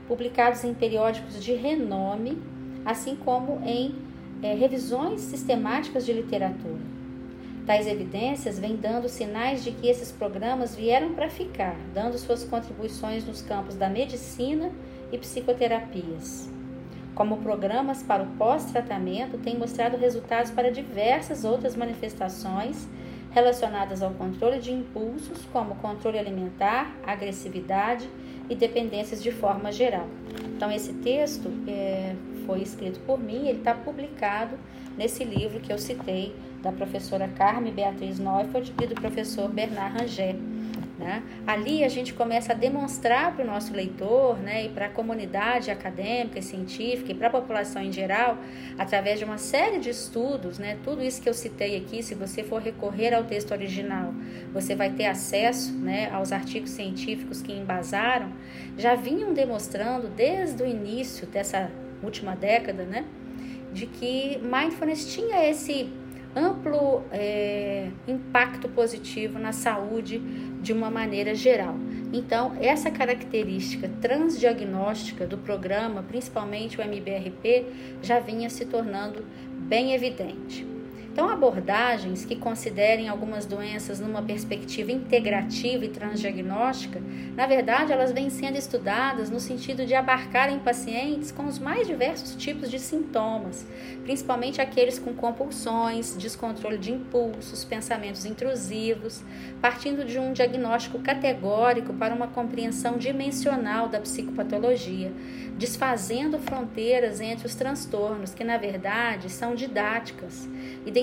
publicados 0.09 0.65
em 0.65 0.75
periódicos 0.75 1.43
de 1.43 1.55
renome, 1.55 2.43
assim 2.85 3.17
como 3.17 3.61
em 3.65 3.95
é, 4.43 4.55
revisões 4.55 5.21
sistemáticas 5.21 6.05
de 6.05 6.13
literatura. 6.13 6.95
Tais 7.67 7.87
evidências 7.87 8.59
vêm 8.59 8.77
dando 8.77 9.09
sinais 9.09 9.65
de 9.65 9.71
que 9.71 9.89
esses 9.89 10.13
programas 10.13 10.77
vieram 10.77 11.15
para 11.15 11.31
ficar, 11.31 11.75
dando 11.95 12.19
suas 12.19 12.45
contribuições 12.45 13.25
nos 13.25 13.41
campos 13.41 13.75
da 13.75 13.89
medicina 13.89 14.71
e 15.11 15.17
psicoterapias. 15.17 16.54
Como 17.15 17.37
programas 17.39 18.03
para 18.03 18.23
o 18.23 18.27
pós-tratamento, 18.37 19.39
têm 19.39 19.57
mostrado 19.57 19.97
resultados 19.97 20.51
para 20.51 20.71
diversas 20.71 21.45
outras 21.45 21.77
manifestações 21.77 22.89
relacionadas 23.31 24.03
ao 24.03 24.11
controle 24.13 24.59
de 24.59 24.73
impulsos, 24.73 25.45
como 25.53 25.75
controle 25.77 26.19
alimentar, 26.19 26.93
agressividade 27.05 28.09
e 28.49 28.55
dependências 28.55 29.23
de 29.23 29.31
forma 29.31 29.71
geral. 29.71 30.07
Então, 30.57 30.71
esse 30.71 30.93
texto 30.93 31.51
é, 31.69 32.15
foi 32.47 32.63
escrito 32.63 33.01
por 33.01 33.19
mim, 33.19 33.49
ele 33.49 33.59
está 33.59 33.75
publicado 33.75 34.57
nesse 34.97 35.25
livro 35.25 35.61
que 35.61 35.73
eu 35.73 35.79
citei, 35.79 36.35
da 36.63 36.73
professora 36.73 37.29
Carme 37.29 37.71
Beatriz 37.71 38.19
Neufeld 38.19 38.73
e 38.83 38.87
do 38.87 38.95
professor 38.95 39.49
Bernard 39.49 39.99
Rangel. 39.99 40.54
Né? 41.05 41.23
Ali 41.47 41.85
a 41.85 41.89
gente 41.91 42.15
começa 42.15 42.55
a 42.55 42.57
demonstrar 42.57 43.37
para 43.37 43.45
o 43.45 43.47
nosso 43.47 43.75
leitor 43.75 44.39
né, 44.39 44.65
e 44.65 44.69
para 44.71 44.87
a 44.87 44.89
comunidade 44.89 45.71
acadêmica 45.71 46.39
e 46.39 46.43
científica 46.43 47.13
e 47.13 47.15
para 47.15 47.27
a 47.27 47.31
população 47.31 47.83
em 47.83 47.93
geral, 47.93 48.39
através 48.79 49.19
de 49.19 49.25
uma 49.27 49.37
série 49.37 49.79
de 49.79 49.91
estudos, 49.91 50.59
né, 50.59 50.79
tudo 50.83 51.05
isso 51.05 51.21
que 51.21 51.29
eu 51.29 51.35
citei 51.35 51.77
aqui, 51.77 52.03
se 52.03 52.15
você 52.15 52.43
for 52.43 52.63
recorrer 52.63 53.13
ao 53.13 53.23
texto 53.23 53.51
original, 53.51 54.15
você 54.51 54.75
vai 54.75 54.89
ter 54.93 55.05
acesso 55.05 55.75
né, 55.75 56.09
aos 56.11 56.33
artigos 56.33 56.71
científicos 56.71 57.43
que 57.43 57.53
embasaram, 57.53 58.33
já 58.79 58.95
vinham 58.95 59.35
demonstrando 59.35 60.09
desde 60.09 60.63
o 60.63 60.67
início 60.67 61.27
dessa 61.27 61.71
última 62.03 62.35
década 62.35 62.85
né, 62.85 63.05
de 63.75 63.85
que 63.85 64.39
mindfulness 64.39 65.13
tinha 65.13 65.51
esse 65.51 65.93
amplo 66.37 67.03
é, 67.13 67.89
impacto 68.07 68.69
positivo 68.69 69.39
na 69.39 69.53
saúde 69.53 70.19
de 70.63 70.73
uma 70.73 70.91
maneira 70.91 71.35
geral. 71.35 71.77
Então, 72.13 72.57
essa 72.61 72.91
característica 72.91 73.89
transdiagnóstica 74.01 75.27
do 75.27 75.39
programa, 75.39 76.03
principalmente 76.03 76.79
o 76.79 76.83
MBRP, 76.83 77.67
já 78.03 78.19
vinha 78.21 78.49
se 78.49 78.65
tornando 78.65 79.25
bem 79.51 79.95
evidente. 79.95 80.74
Então, 81.15 81.29
abordagens 81.29 82.25
que 82.25 82.35
considerem 82.35 83.09
algumas 83.09 83.47
doenças 83.47 84.01
numa 84.01 84.21
perspectiva 84.21 84.91
integrativa 84.91 85.85
e 85.85 85.89
transdiagnóstica, 85.89 87.01
na 87.37 87.47
verdade, 87.47 87.93
elas 87.93 88.11
vêm 88.11 88.29
sendo 88.29 88.59
estudadas 88.59 89.31
no 89.31 89.39
sentido 89.39 89.87
de 89.87 89.95
abarcarem 89.95 90.59
pacientes 90.59 91.31
com 91.31 91.45
os 91.45 91.57
mais 91.57 91.87
diversos 91.87 92.35
tipos 92.35 92.69
de 92.69 92.81
sintomas, 92.81 93.65
principalmente 94.03 94.61
aqueles 94.61 94.99
com 94.99 95.15
compulsões, 95.15 96.17
descontrole 96.17 96.79
de 96.79 96.91
impulsos, 96.91 97.65
pensamentos 97.65 98.25
intrusivos, 98.25 99.23
partindo 99.61 100.05
de 100.05 100.19
um 100.19 100.33
diagnóstico 100.33 100.99
categórico 100.99 101.95
para 101.95 102.13
uma 102.13 102.27
compreensão 102.27 102.99
dimensional 102.99 103.89
da 103.89 104.01
psicopatologia, 104.01 105.13
desfazendo 105.57 106.41
fronteiras 106.41 107.21
entre 107.21 107.47
os 107.47 107.55
transtornos 107.55 108.35
que, 108.35 108.43
na 108.43 108.57
verdade, 108.57 109.31
são 109.31 109.55
didáticas 109.55 110.49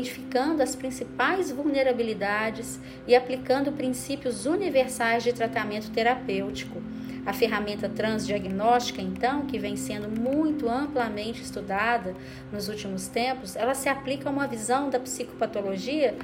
identificando 0.01 0.63
as 0.63 0.75
principais 0.75 1.51
vulnerabilidades 1.51 2.79
e 3.08 3.15
aplicando 3.15 3.72
princípios 3.72 4.46
universais 4.46 5.24
de 5.24 5.31
tratamento 5.31 5.91
terapêutico. 5.91 6.81
A 7.24 7.34
ferramenta 7.34 7.88
transdiagnóstica, 7.88 9.00
então, 9.00 9.46
que 9.46 9.60
vem 9.60 9.75
sendo 9.75 10.10
muito 10.10 10.67
amplamente 10.67 11.43
estudada 11.43 12.15
nos 12.51 12.67
últimos 12.67 13.08
tempos, 13.08 13.55
ela 13.55 13.75
se 13.75 13.88
aplica 13.88 14.27
a 14.27 14.31
uma 14.31 14.48
visão 14.48 14.89
da 14.89 15.00
psicopatologia 15.00 16.15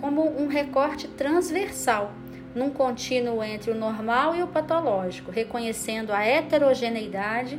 como 0.00 0.22
um 0.40 0.48
recorte 0.48 1.08
transversal, 1.08 2.10
num 2.54 2.70
contínuo 2.70 3.44
entre 3.44 3.70
o 3.70 3.74
normal 3.74 4.34
e 4.34 4.42
o 4.42 4.48
patológico, 4.48 5.30
reconhecendo 5.30 6.10
a 6.10 6.24
heterogeneidade 6.24 7.56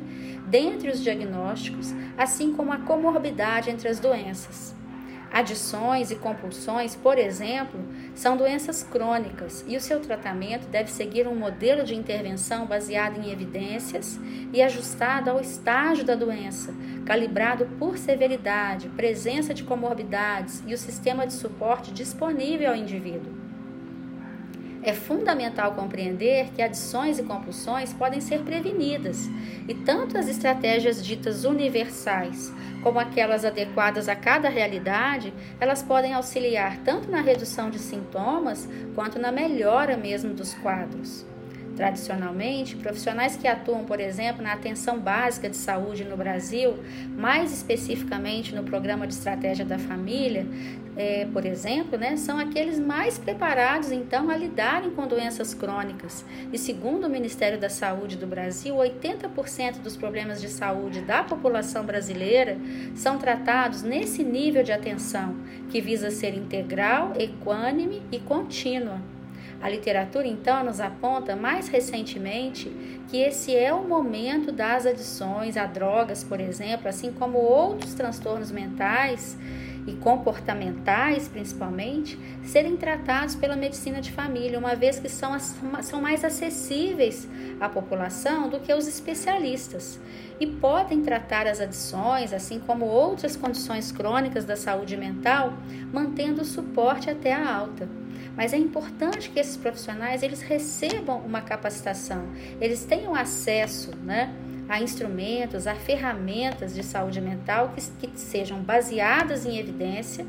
dentre 0.47 0.89
os 0.89 1.03
diagnósticos, 1.03 1.93
assim 2.17 2.51
como 2.51 2.73
a 2.73 2.79
comorbidade 2.79 3.69
entre 3.69 3.87
as 3.87 3.99
doenças. 3.99 4.75
Adições 5.37 6.09
e 6.09 6.15
compulsões, 6.15 6.95
por 6.95 7.19
exemplo, 7.19 7.79
são 8.15 8.35
doenças 8.35 8.81
crônicas 8.81 9.63
e 9.67 9.77
o 9.77 9.79
seu 9.79 9.99
tratamento 9.99 10.67
deve 10.67 10.89
seguir 10.89 11.27
um 11.27 11.35
modelo 11.35 11.83
de 11.83 11.93
intervenção 11.93 12.65
baseado 12.65 13.19
em 13.19 13.31
evidências 13.31 14.19
e 14.51 14.63
ajustado 14.63 15.29
ao 15.29 15.39
estágio 15.39 16.03
da 16.03 16.15
doença, 16.15 16.73
calibrado 17.05 17.67
por 17.77 17.99
severidade, 17.99 18.89
presença 18.89 19.53
de 19.53 19.63
comorbidades 19.63 20.63
e 20.65 20.73
o 20.73 20.77
sistema 20.77 21.27
de 21.27 21.33
suporte 21.33 21.91
disponível 21.91 22.71
ao 22.71 22.75
indivíduo. 22.75 23.46
É 24.87 24.93
fundamental 24.93 25.73
compreender 25.73 26.47
que 26.55 26.61
adições 26.61 27.19
e 27.19 27.23
compulsões 27.23 27.91
podem 27.91 28.21
ser 28.21 28.39
prevenidas, 28.43 29.29
e 29.67 29.73
tanto 29.73 30.17
as 30.17 30.29
estratégias 30.29 31.05
ditas 31.05 31.43
universais 31.43 32.53
como 32.81 32.97
aquelas 32.97 33.43
adequadas 33.43 34.07
a 34.07 34.15
cada 34.15 34.47
realidade, 34.47 35.33
elas 35.59 35.83
podem 35.83 36.13
auxiliar 36.13 36.77
tanto 36.85 37.11
na 37.11 37.19
redução 37.19 37.69
de 37.69 37.79
sintomas 37.79 38.65
quanto 38.95 39.19
na 39.19 39.29
melhora 39.29 39.97
mesmo 39.97 40.33
dos 40.33 40.53
quadros. 40.53 41.25
Tradicionalmente, 41.75 42.77
profissionais 42.77 43.35
que 43.35 43.45
atuam, 43.45 43.83
por 43.83 43.99
exemplo, 43.99 44.41
na 44.41 44.53
atenção 44.53 44.97
básica 44.97 45.49
de 45.49 45.57
saúde 45.57 46.05
no 46.05 46.15
Brasil, 46.15 46.75
mais 47.09 47.51
especificamente 47.51 48.55
no 48.55 48.63
programa 48.63 49.05
de 49.05 49.13
estratégia 49.13 49.65
da 49.65 49.77
família, 49.77 50.47
é, 50.97 51.27
por 51.31 51.45
exemplo, 51.45 51.97
né, 51.97 52.17
são 52.17 52.39
aqueles 52.39 52.79
mais 52.79 53.19
preparados 53.19 53.91
então 53.91 54.31
a 54.31 54.35
lidarem 54.35 54.89
com 54.89 55.05
doenças 55.07 55.53
crônicas. 55.53 56.25
E 56.51 56.57
segundo 56.57 57.05
o 57.05 57.09
Ministério 57.09 57.59
da 57.59 57.69
Saúde 57.69 58.17
do 58.17 58.25
Brasil, 58.25 58.75
80% 58.75 59.79
dos 59.83 59.95
problemas 59.95 60.41
de 60.41 60.49
saúde 60.49 61.01
da 61.01 61.23
população 61.23 61.85
brasileira 61.85 62.57
são 62.95 63.19
tratados 63.19 63.83
nesse 63.83 64.23
nível 64.23 64.63
de 64.63 64.71
atenção, 64.71 65.35
que 65.69 65.79
visa 65.79 66.09
ser 66.09 66.33
integral, 66.33 67.13
equânime 67.15 68.01
e 68.11 68.17
contínua. 68.17 68.99
A 69.61 69.69
literatura, 69.69 70.27
então, 70.27 70.63
nos 70.63 70.79
aponta 70.79 71.35
mais 71.35 71.67
recentemente 71.67 72.71
que 73.07 73.17
esse 73.17 73.55
é 73.55 73.73
o 73.73 73.83
momento 73.83 74.51
das 74.51 74.85
adições 74.85 75.57
a 75.57 75.65
drogas, 75.65 76.23
por 76.23 76.39
exemplo, 76.39 76.87
assim 76.87 77.11
como 77.11 77.39
outros 77.39 77.93
transtornos 77.93 78.51
mentais 78.51 79.35
e 79.87 79.93
comportamentais, 79.93 81.29
principalmente, 81.29 82.19
serem 82.43 82.75
tratados 82.75 83.35
pela 83.35 83.55
medicina 83.55 84.01
de 84.01 84.11
família, 84.11 84.59
uma 84.59 84.75
vez 84.75 84.99
que 84.99 85.07
são, 85.07 85.31
são 85.81 86.01
mais 86.01 86.25
acessíveis 86.25 87.27
à 87.59 87.69
população 87.69 88.49
do 88.49 88.59
que 88.59 88.73
os 88.73 88.85
especialistas 88.85 89.97
e 90.39 90.45
podem 90.45 91.01
tratar 91.01 91.47
as 91.47 91.61
adições, 91.61 92.33
assim 92.33 92.59
como 92.59 92.85
outras 92.85 93.37
condições 93.37 93.91
crônicas 93.91 94.43
da 94.43 94.57
saúde 94.57 94.97
mental, 94.97 95.53
mantendo 95.91 96.41
o 96.41 96.45
suporte 96.45 97.09
até 97.09 97.33
a 97.33 97.55
alta. 97.55 97.87
Mas 98.35 98.53
é 98.53 98.57
importante 98.57 99.29
que 99.29 99.39
esses 99.39 99.57
profissionais 99.57 100.21
eles 100.21 100.41
recebam 100.41 101.19
uma 101.19 101.41
capacitação, 101.41 102.27
eles 102.61 102.83
tenham 102.83 103.15
acesso, 103.15 103.91
né? 104.03 104.31
A 104.67 104.81
instrumentos, 104.81 105.65
a 105.67 105.75
ferramentas 105.75 106.73
de 106.73 106.83
saúde 106.83 107.21
mental 107.21 107.73
que, 107.73 108.07
que, 108.07 108.19
sejam 108.19 108.61
baseadas 108.61 109.45
em 109.45 109.57
evidência. 109.57 110.25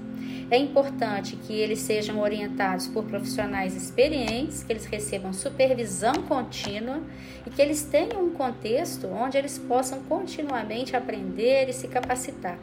É 0.50 0.56
importante 0.56 1.36
que 1.36 1.52
eles 1.52 1.80
sejam 1.80 2.20
orientados 2.20 2.86
por 2.86 3.04
profissionais 3.04 3.76
experientes, 3.76 4.62
que 4.62 4.72
eles 4.72 4.86
recebam 4.86 5.32
supervisão 5.32 6.14
contínua 6.26 7.00
e 7.46 7.50
que 7.50 7.60
eles 7.60 7.82
tenham 7.82 8.24
um 8.24 8.30
contexto 8.30 9.06
onde 9.08 9.36
eles 9.36 9.58
possam 9.58 10.02
continuamente 10.04 10.96
aprender 10.96 11.68
e 11.68 11.72
se 11.72 11.88
capacitar. 11.88 12.58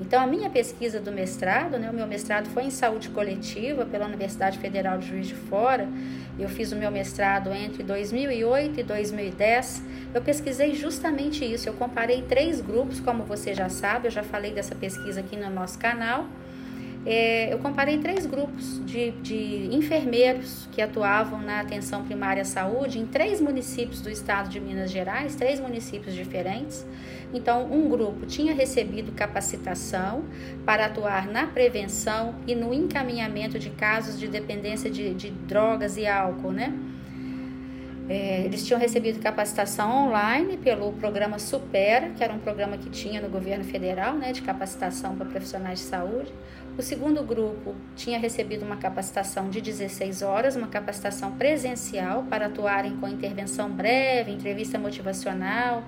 Então, 0.00 0.22
a 0.22 0.26
minha 0.26 0.48
pesquisa 0.48 0.98
do 0.98 1.12
mestrado, 1.12 1.78
né, 1.78 1.90
o 1.90 1.92
meu 1.92 2.06
mestrado 2.06 2.48
foi 2.48 2.64
em 2.64 2.70
saúde 2.70 3.10
coletiva 3.10 3.84
pela 3.84 4.06
Universidade 4.06 4.58
Federal 4.58 4.96
de 4.96 5.06
Juiz 5.06 5.28
de 5.28 5.34
Fora. 5.34 5.86
Eu 6.38 6.48
fiz 6.48 6.72
o 6.72 6.76
meu 6.76 6.90
mestrado 6.90 7.50
entre 7.52 7.82
2008 7.82 8.80
e 8.80 8.82
2010. 8.82 9.82
Eu 10.14 10.22
pesquisei 10.22 10.74
justamente 10.74 11.44
isso. 11.44 11.68
Eu 11.68 11.74
comparei 11.74 12.22
três 12.22 12.62
grupos, 12.62 12.98
como 12.98 13.24
você 13.24 13.52
já 13.52 13.68
sabe, 13.68 14.08
eu 14.08 14.10
já 14.10 14.22
falei 14.22 14.52
dessa 14.52 14.74
pesquisa 14.74 15.20
aqui 15.20 15.36
no 15.36 15.50
nosso 15.50 15.78
canal. 15.78 16.26
É, 17.06 17.52
eu 17.52 17.58
comparei 17.58 17.98
três 17.98 18.26
grupos 18.26 18.84
de, 18.84 19.12
de 19.22 19.68
enfermeiros 19.72 20.68
que 20.70 20.82
atuavam 20.82 21.40
na 21.40 21.60
atenção 21.60 22.04
primária 22.04 22.42
à 22.42 22.44
saúde 22.44 22.98
em 22.98 23.06
três 23.06 23.40
municípios 23.40 24.02
do 24.02 24.10
estado 24.10 24.50
de 24.50 24.60
Minas 24.60 24.90
Gerais, 24.90 25.34
três 25.34 25.58
municípios 25.58 26.14
diferentes. 26.14 26.86
Então, 27.32 27.72
um 27.72 27.88
grupo 27.88 28.26
tinha 28.26 28.52
recebido 28.52 29.12
capacitação 29.12 30.24
para 30.66 30.86
atuar 30.86 31.26
na 31.26 31.46
prevenção 31.46 32.34
e 32.46 32.54
no 32.54 32.74
encaminhamento 32.74 33.58
de 33.58 33.70
casos 33.70 34.18
de 34.18 34.28
dependência 34.28 34.90
de, 34.90 35.14
de 35.14 35.30
drogas 35.30 35.96
e 35.96 36.06
álcool, 36.06 36.52
né? 36.52 36.74
É, 38.10 38.40
eles 38.40 38.66
tinham 38.66 38.80
recebido 38.80 39.20
capacitação 39.20 40.08
online 40.08 40.56
pelo 40.56 40.92
programa 40.94 41.38
Supera, 41.38 42.10
que 42.10 42.24
era 42.24 42.32
um 42.32 42.40
programa 42.40 42.76
que 42.76 42.90
tinha 42.90 43.20
no 43.20 43.28
governo 43.28 43.62
federal, 43.62 44.14
né, 44.14 44.32
de 44.32 44.42
capacitação 44.42 45.14
para 45.14 45.26
profissionais 45.26 45.78
de 45.78 45.84
saúde. 45.84 46.34
O 46.76 46.82
segundo 46.82 47.22
grupo 47.22 47.72
tinha 47.94 48.18
recebido 48.18 48.64
uma 48.66 48.78
capacitação 48.78 49.48
de 49.48 49.60
16 49.60 50.22
horas, 50.22 50.56
uma 50.56 50.66
capacitação 50.66 51.30
presencial 51.30 52.24
para 52.24 52.46
atuarem 52.46 52.96
com 52.96 53.06
intervenção 53.06 53.70
breve, 53.70 54.32
entrevista 54.32 54.76
motivacional 54.76 55.84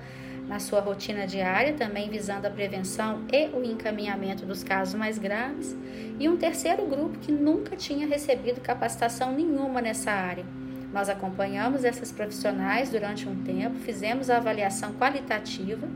na 0.47 0.61
sua 0.61 0.79
rotina 0.79 1.27
diária, 1.27 1.73
também 1.73 2.09
visando 2.09 2.47
a 2.47 2.51
prevenção 2.51 3.23
e 3.33 3.49
o 3.49 3.65
encaminhamento 3.65 4.47
dos 4.47 4.63
casos 4.63 4.95
mais 4.95 5.19
graves. 5.19 5.77
E 6.21 6.29
um 6.29 6.37
terceiro 6.37 6.87
grupo 6.87 7.19
que 7.19 7.33
nunca 7.33 7.75
tinha 7.75 8.07
recebido 8.07 8.61
capacitação 8.61 9.33
nenhuma 9.33 9.81
nessa 9.83 10.13
área 10.13 10.62
nós 10.93 11.09
acompanhamos 11.09 11.85
essas 11.85 12.13
profissionais 12.13 12.91
durante 12.91 13.29
um 13.29 13.43
tempo, 13.43 13.77
fizemos 13.77 14.29
a 14.29 14.37
avaliação 14.37 14.93
qualitativa. 14.95 15.89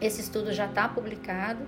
Esse 0.00 0.20
estudo 0.20 0.52
já 0.52 0.66
está 0.66 0.88
publicado. 0.88 1.60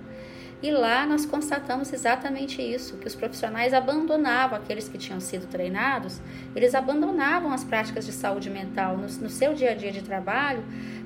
E 0.61 0.71
lá 0.71 1.05
nós 1.05 1.25
constatamos 1.25 1.91
exatamente 1.91 2.61
isso, 2.61 2.95
que 2.95 3.05
os 3.05 3.13
profissionais 3.13 3.73
abandonavam, 3.73 4.57
aqueles 4.57 4.87
que 4.87 4.97
tinham 4.97 5.19
sido 5.19 5.45
treinados, 5.45 6.21
eles 6.55 6.73
abandonavam 6.73 7.51
as 7.51 7.65
práticas 7.65 8.05
de 8.05 8.13
saúde 8.13 8.49
mental 8.49 8.95
no, 8.95 9.07
no 9.07 9.29
seu 9.29 9.53
dia 9.53 9.71
a 9.71 9.73
dia 9.73 9.91
de 9.91 10.01
trabalho, 10.01 10.63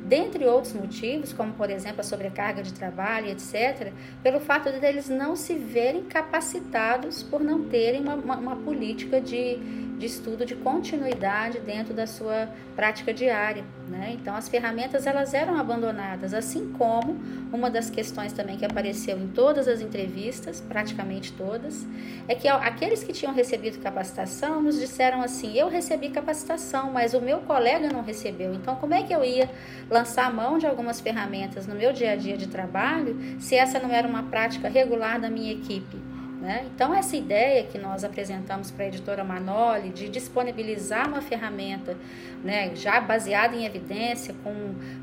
dentre 0.08 0.46
outros 0.46 0.74
motivos, 0.74 1.34
como 1.34 1.54
por 1.54 1.70
exemplo 1.70 2.00
a 2.00 2.04
sobrecarga 2.04 2.64
de 2.64 2.74
trabalho, 2.74 3.28
etc., 3.28 3.92
pelo 4.24 4.40
fato 4.40 4.72
de 4.72 4.86
eles 4.86 5.10
não 5.10 5.36
se 5.36 5.56
verem 5.56 6.04
capacitados 6.04 7.22
por 7.22 7.42
não 7.42 7.66
terem 7.66 8.02
uma, 8.02 8.16
uma, 8.16 8.38
uma 8.38 8.56
política 8.56 9.20
de, 9.20 9.58
de 9.98 10.06
estudo 10.06 10.46
de 10.46 10.56
continuidade 10.56 11.60
dentro 11.60 11.94
da 11.94 12.08
sua 12.08 12.48
prática 12.76 13.14
diária. 13.14 13.66
Né? 13.90 14.18
Então, 14.20 14.36
as 14.36 14.48
ferramentas 14.48 15.08
elas 15.08 15.34
eram 15.34 15.58
abandonadas, 15.58 16.34
assim 16.34 16.72
como 16.78 17.18
uma 17.52 17.70
das 17.70 17.90
questões 17.90 18.34
também 18.34 18.58
que 18.58 18.66
apareceu 18.66 19.18
em 19.18 19.28
todas 19.30 19.68
as 19.68 19.82
entrevistas, 19.82 20.62
praticamente 20.62 21.32
todas, 21.34 21.88
é 22.28 22.36
que 22.36 22.48
aqueles 22.48 23.04
que 23.04 23.14
tinham 23.14 23.34
recebido 23.34 23.80
capacitação 23.80 24.62
nos 24.62 24.78
disseram 24.80 25.22
assim: 25.22 25.58
eu 25.58 25.70
recebi 25.70 26.10
capacitação, 26.10 26.92
mas 26.92 27.14
o 27.14 27.22
meu 27.22 27.40
colega 27.40 27.90
não 27.92 28.04
recebeu. 28.04 28.54
Então, 28.54 28.76
como 28.76 28.94
é 28.94 29.04
que 29.04 29.14
eu 29.14 29.24
ia 29.24 29.50
lançar 29.98 30.32
mão 30.32 30.58
de 30.58 30.68
algumas 30.68 31.02
ferramentas 31.02 31.66
no 31.66 31.74
meu 31.74 31.92
dia 31.92 32.12
a 32.12 32.16
dia 32.16 32.38
de 32.38 32.48
trabalho 32.48 33.18
se 33.40 33.56
essa 33.56 33.80
não 33.80 33.92
era 33.92 34.08
uma 34.08 34.24
prática 34.24 34.70
regular 34.70 35.20
da 35.20 35.30
minha 35.30 35.52
equipe? 35.52 35.98
Né? 36.40 36.68
Então, 36.74 36.94
essa 36.94 37.18
ideia 37.18 37.64
que 37.64 37.80
nós 37.80 38.04
apresentamos 38.04 38.70
para 38.70 38.86
a 38.86 38.88
editora 38.90 39.24
Manoli 39.24 39.90
de 39.90 40.08
disponibilizar 40.08 41.08
uma 41.08 41.20
ferramenta 41.20 41.98
né, 42.44 42.76
já 42.76 43.02
baseada 43.02 43.56
em 43.56 43.66
evidência, 43.66 44.36
com 44.44 44.54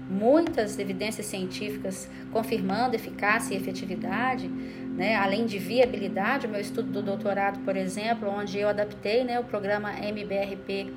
muitas 0.08 0.78
evidências 0.78 1.26
científicas 1.26 2.08
confirmando 2.32 2.94
eficácia 2.94 3.52
e 3.52 3.56
efetividade, 3.56 4.46
né, 4.46 5.16
além 5.16 5.44
de 5.44 5.58
viabilidade, 5.58 6.46
o 6.46 6.50
meu 6.50 6.60
estudo 6.60 6.92
do 6.92 7.02
doutorado, 7.02 7.58
por 7.64 7.76
exemplo, 7.76 8.30
onde 8.30 8.60
eu 8.60 8.68
adaptei 8.68 9.24
né, 9.24 9.40
o 9.40 9.44
programa 9.44 9.92
MBRP 9.92 10.92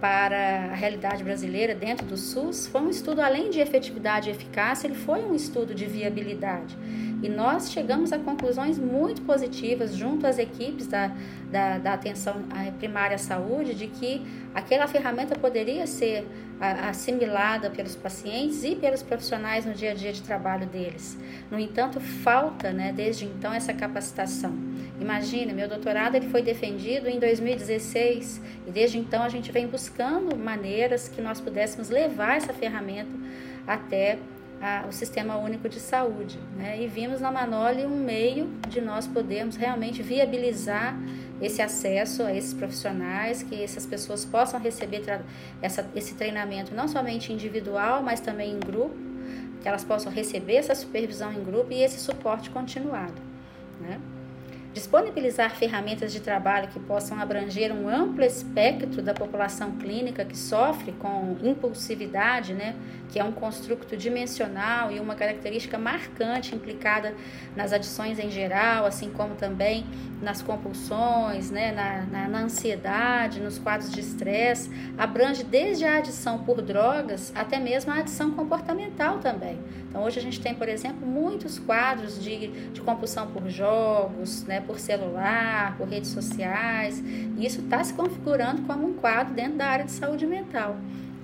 para 0.00 0.70
a 0.70 0.74
realidade 0.74 1.24
brasileira 1.24 1.74
dentro 1.74 2.06
do 2.06 2.16
SUS, 2.16 2.66
foi 2.66 2.80
um 2.80 2.90
estudo 2.90 3.20
além 3.20 3.50
de 3.50 3.60
efetividade 3.60 4.28
e 4.28 4.32
eficácia, 4.32 4.86
ele 4.86 4.94
foi 4.94 5.24
um 5.24 5.34
estudo 5.34 5.74
de 5.74 5.86
viabilidade. 5.86 6.76
E 7.20 7.28
nós 7.28 7.72
chegamos 7.72 8.12
a 8.12 8.18
conclusões 8.18 8.78
muito 8.78 9.22
positivas 9.22 9.94
junto 9.94 10.24
às 10.24 10.38
equipes 10.38 10.86
da, 10.86 11.10
da, 11.50 11.78
da 11.78 11.92
atenção 11.94 12.36
primária 12.78 13.16
à 13.16 13.18
saúde 13.18 13.74
de 13.74 13.88
que 13.88 14.24
aquela 14.54 14.86
ferramenta 14.86 15.36
poderia 15.36 15.86
ser 15.86 16.24
assimilada 16.60 17.70
pelos 17.70 17.94
pacientes 17.94 18.64
e 18.64 18.74
pelos 18.74 19.02
profissionais 19.02 19.64
no 19.64 19.74
dia 19.74 19.92
a 19.92 19.94
dia 19.94 20.12
de 20.12 20.22
trabalho 20.22 20.66
deles. 20.66 21.16
No 21.50 21.58
entanto, 21.58 22.00
falta, 22.00 22.72
né, 22.72 22.92
desde 22.92 23.24
então, 23.24 23.52
essa 23.52 23.72
capacitação. 23.72 24.52
Imagina, 25.00 25.52
meu 25.52 25.68
doutorado 25.68 26.16
ele 26.16 26.28
foi 26.28 26.42
defendido 26.42 27.08
em 27.08 27.20
2016 27.20 28.40
e 28.66 28.70
desde 28.70 28.98
então 28.98 29.22
a 29.22 29.28
gente 29.28 29.52
vem 29.52 29.66
buscando 29.68 29.87
maneiras 30.36 31.08
que 31.08 31.20
nós 31.20 31.40
pudéssemos 31.40 31.88
levar 31.88 32.36
essa 32.36 32.52
ferramenta 32.52 33.10
até 33.66 34.18
a, 34.60 34.86
o 34.88 34.92
Sistema 34.92 35.36
Único 35.36 35.68
de 35.68 35.80
Saúde. 35.80 36.38
Né? 36.56 36.82
E 36.82 36.86
vimos 36.86 37.20
na 37.20 37.30
Manoli 37.30 37.84
um 37.84 37.96
meio 37.96 38.48
de 38.68 38.80
nós 38.80 39.06
podermos 39.06 39.56
realmente 39.56 40.02
viabilizar 40.02 40.98
esse 41.40 41.62
acesso 41.62 42.22
a 42.24 42.34
esses 42.34 42.52
profissionais, 42.52 43.42
que 43.42 43.62
essas 43.62 43.86
pessoas 43.86 44.24
possam 44.24 44.58
receber 44.58 45.02
essa, 45.62 45.88
esse 45.94 46.14
treinamento 46.14 46.74
não 46.74 46.88
somente 46.88 47.32
individual, 47.32 48.02
mas 48.02 48.18
também 48.20 48.52
em 48.52 48.60
grupo, 48.60 48.96
que 49.62 49.68
elas 49.68 49.84
possam 49.84 50.10
receber 50.10 50.56
essa 50.56 50.74
supervisão 50.74 51.32
em 51.32 51.42
grupo 51.42 51.72
e 51.72 51.82
esse 51.82 51.98
suporte 52.00 52.50
continuado. 52.50 53.14
Né? 53.80 54.00
Disponibilizar 54.72 55.54
ferramentas 55.56 56.12
de 56.12 56.20
trabalho 56.20 56.68
que 56.68 56.78
possam 56.78 57.18
abranger 57.18 57.72
um 57.72 57.88
amplo 57.88 58.22
espectro 58.22 59.02
da 59.02 59.14
população 59.14 59.72
clínica 59.72 60.24
que 60.24 60.36
sofre 60.36 60.92
com 60.92 61.36
impulsividade, 61.42 62.54
né, 62.54 62.76
que 63.08 63.18
é 63.18 63.24
um 63.24 63.32
construto 63.32 63.96
dimensional 63.96 64.92
e 64.92 65.00
uma 65.00 65.14
característica 65.14 65.78
marcante 65.78 66.54
implicada 66.54 67.14
nas 67.56 67.72
adições 67.72 68.18
em 68.18 68.30
geral, 68.30 68.84
assim 68.84 69.10
como 69.10 69.34
também 69.34 69.86
nas 70.20 70.42
compulsões, 70.42 71.50
né, 71.50 71.72
na, 71.72 72.02
na, 72.02 72.28
na 72.28 72.38
ansiedade, 72.40 73.40
nos 73.40 73.58
quadros 73.58 73.90
de 73.90 74.00
estresse, 74.00 74.70
abrange 74.96 75.42
desde 75.44 75.84
a 75.84 75.96
adição 75.96 76.38
por 76.38 76.60
drogas 76.60 77.32
até 77.34 77.58
mesmo 77.58 77.92
a 77.92 77.96
adição 77.96 78.32
comportamental 78.32 79.18
também. 79.18 79.58
Então, 79.88 80.04
hoje 80.04 80.18
a 80.18 80.22
gente 80.22 80.40
tem, 80.40 80.54
por 80.54 80.68
exemplo, 80.68 81.06
muitos 81.06 81.58
quadros 81.58 82.22
de, 82.22 82.48
de 82.72 82.80
compulsão 82.80 83.28
por 83.28 83.48
jogos, 83.48 84.44
né, 84.44 84.60
por 84.68 84.78
celular, 84.78 85.76
por 85.78 85.88
redes 85.88 86.10
sociais, 86.10 87.02
e 87.02 87.44
isso 87.44 87.60
está 87.62 87.82
se 87.82 87.94
configurando 87.94 88.62
como 88.62 88.86
um 88.86 88.92
quadro 88.92 89.32
dentro 89.34 89.56
da 89.56 89.66
área 89.66 89.86
de 89.86 89.90
saúde 89.92 90.26
mental. 90.26 90.76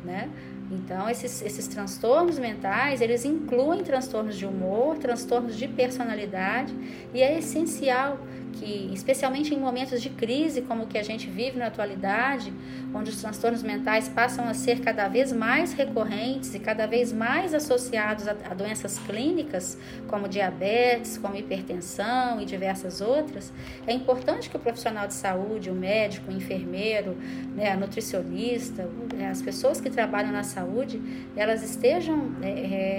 Né? 0.02 0.30
Então, 0.72 1.08
esses, 1.08 1.42
esses 1.42 1.68
transtornos 1.68 2.38
mentais, 2.38 3.02
eles 3.02 3.24
incluem 3.24 3.84
transtornos 3.84 4.36
de 4.36 4.46
humor, 4.46 4.96
transtornos 4.96 5.56
de 5.56 5.68
personalidade, 5.68 6.74
e 7.12 7.22
é 7.22 7.38
essencial 7.38 8.18
que, 8.54 8.90
especialmente 8.92 9.54
em 9.54 9.58
momentos 9.58 10.00
de 10.00 10.10
crise 10.10 10.62
como 10.62 10.84
o 10.84 10.86
que 10.86 10.98
a 10.98 11.02
gente 11.02 11.28
vive 11.28 11.58
na 11.58 11.66
atualidade, 11.66 12.52
onde 12.94 13.10
os 13.10 13.20
transtornos 13.20 13.62
mentais 13.62 14.08
passam 14.08 14.48
a 14.48 14.54
ser 14.54 14.80
cada 14.80 15.08
vez 15.08 15.32
mais 15.32 15.72
recorrentes 15.72 16.54
e 16.54 16.58
cada 16.58 16.86
vez 16.86 17.12
mais 17.12 17.52
associados 17.54 18.28
a, 18.28 18.32
a 18.50 18.54
doenças 18.54 18.98
clínicas, 18.98 19.76
como 20.08 20.28
diabetes, 20.28 21.18
como 21.18 21.36
hipertensão 21.36 22.40
e 22.40 22.44
diversas 22.44 23.00
outras, 23.00 23.52
é 23.86 23.92
importante 23.92 24.48
que 24.48 24.56
o 24.56 24.60
profissional 24.60 25.06
de 25.06 25.14
saúde, 25.14 25.70
o 25.70 25.74
médico, 25.74 26.30
o 26.30 26.34
enfermeiro, 26.34 27.16
né, 27.54 27.72
a 27.72 27.76
nutricionista, 27.76 28.88
né, 29.14 29.28
as 29.28 29.42
pessoas 29.42 29.80
que 29.80 29.90
trabalham 29.90 30.32
na 30.32 30.42
saúde, 30.44 31.00
elas 31.36 31.62
estejam 31.62 32.32
é, 32.42 32.48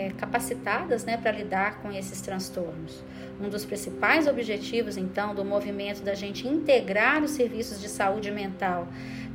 é, 0.08 0.12
capacitadas 0.18 1.06
né, 1.06 1.18
para 1.18 1.32
lidar 1.32 1.82
com 1.82 1.92
esses 1.92 2.22
transtornos. 2.22 3.04
Um 3.42 3.50
dos 3.50 3.66
principais 3.66 4.28
objetivos, 4.28 4.96
então, 4.96 5.36
do 5.36 5.44
movimento 5.44 6.02
da 6.02 6.14
gente 6.14 6.48
integrar 6.48 7.24
os 7.24 7.32
serviços 7.32 7.82
de 7.82 7.90
saúde 7.90 8.32
mental 8.32 8.88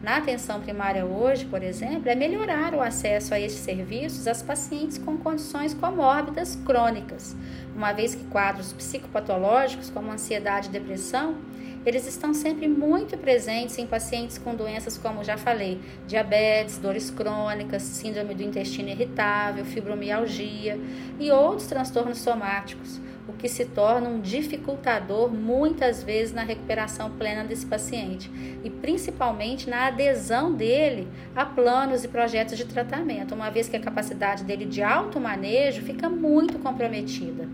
na 0.03 0.17
atenção 0.17 0.61
primária 0.61 1.05
hoje, 1.05 1.45
por 1.45 1.63
exemplo, 1.63 2.09
é 2.09 2.15
melhorar 2.15 2.75
o 2.75 2.81
acesso 2.81 3.35
a 3.35 3.41
esses 3.41 3.59
serviços 3.59 4.27
às 4.27 4.41
pacientes 4.41 4.97
com 4.97 5.19
condições 5.19 5.75
comórbidas 5.75 6.57
crônicas, 6.65 7.37
uma 7.77 7.93
vez 7.93 8.15
que 8.15 8.25
quadros 8.25 8.73
psicopatológicos 8.73 9.91
como 9.91 10.11
ansiedade 10.11 10.69
e 10.69 10.73
depressão 10.73 11.37
eles 11.85 12.07
estão 12.07 12.35
sempre 12.35 12.69
muito 12.69 13.17
presentes 13.17 13.79
em 13.79 13.87
pacientes 13.87 14.37
com 14.37 14.55
doenças 14.55 14.99
como 14.99 15.25
já 15.25 15.39
falei, 15.39 15.81
diabetes, 16.07 16.77
dores 16.77 17.11
crônicas, 17.11 17.83
síndrome 17.83 18.35
do 18.35 18.43
intestino 18.43 18.91
irritável, 18.91 19.65
fibromialgia 19.65 20.79
e 21.19 21.31
outros 21.31 21.67
transtornos 21.67 22.19
somáticos 22.19 23.01
o 23.31 23.33
que 23.33 23.49
se 23.49 23.65
torna 23.65 24.09
um 24.09 24.21
dificultador 24.21 25.31
muitas 25.31 26.03
vezes 26.03 26.35
na 26.35 26.43
recuperação 26.43 27.11
plena 27.11 27.45
desse 27.45 27.65
paciente 27.65 28.31
e 28.63 28.69
principalmente 28.69 29.71
na 29.71 29.87
adesão 29.87 30.53
dele 30.53 31.09
a 31.35 31.45
planos 31.45 32.05
e 32.05 32.09
projetos 32.09 32.59
de 32.59 32.65
tratamento, 32.65 33.35
uma 33.35 33.51
vez 33.51 33.69
que 33.69 33.77
a 33.77 33.81
capacidade 33.81 34.45
dele 34.45 34.65
de 34.65 34.83
automanejo 34.83 35.83
fica 35.83 36.09
muito 36.09 36.59
comprometida. 36.59 37.49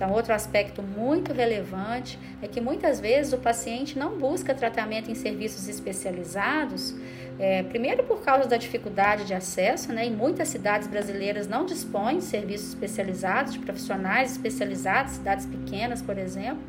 Então, 0.00 0.12
outro 0.12 0.32
aspecto 0.32 0.82
muito 0.82 1.30
relevante 1.30 2.18
é 2.40 2.48
que 2.48 2.58
muitas 2.58 2.98
vezes 2.98 3.34
o 3.34 3.36
paciente 3.36 3.98
não 3.98 4.16
busca 4.16 4.54
tratamento 4.54 5.10
em 5.10 5.14
serviços 5.14 5.68
especializados, 5.68 6.94
é, 7.38 7.62
primeiro 7.64 8.04
por 8.04 8.22
causa 8.22 8.48
da 8.48 8.56
dificuldade 8.56 9.26
de 9.26 9.34
acesso, 9.34 9.92
né? 9.92 10.06
Em 10.06 10.10
muitas 10.10 10.48
cidades 10.48 10.88
brasileiras 10.88 11.46
não 11.46 11.66
dispõem 11.66 12.16
de 12.16 12.24
serviços 12.24 12.70
especializados, 12.70 13.52
de 13.52 13.58
profissionais 13.58 14.32
especializados, 14.32 15.12
cidades 15.12 15.44
pequenas, 15.44 16.00
por 16.00 16.16
exemplo 16.16 16.62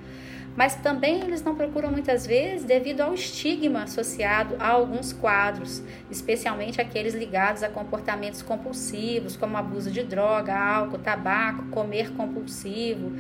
mas 0.56 0.76
também 0.76 1.22
eles 1.22 1.42
não 1.44 1.56
procuram 1.56 1.92
muitas 1.92 2.26
vezes 2.28 2.66
devido 2.66 3.02
ao 3.02 3.14
estigma 3.14 3.84
associado 3.84 4.56
a 4.60 4.68
alguns 4.68 5.14
quadros, 5.14 5.82
especialmente 6.10 6.82
aqueles 6.82 7.14
ligados 7.14 7.64
a 7.64 7.70
comportamentos 7.70 8.42
compulsivos, 8.42 9.38
como 9.38 9.58
abuso 9.58 9.90
de 9.90 10.04
droga, 10.04 10.54
álcool, 10.54 11.00
tabaco, 11.00 11.68
comer 11.68 12.12
compulsivo, 12.12 13.12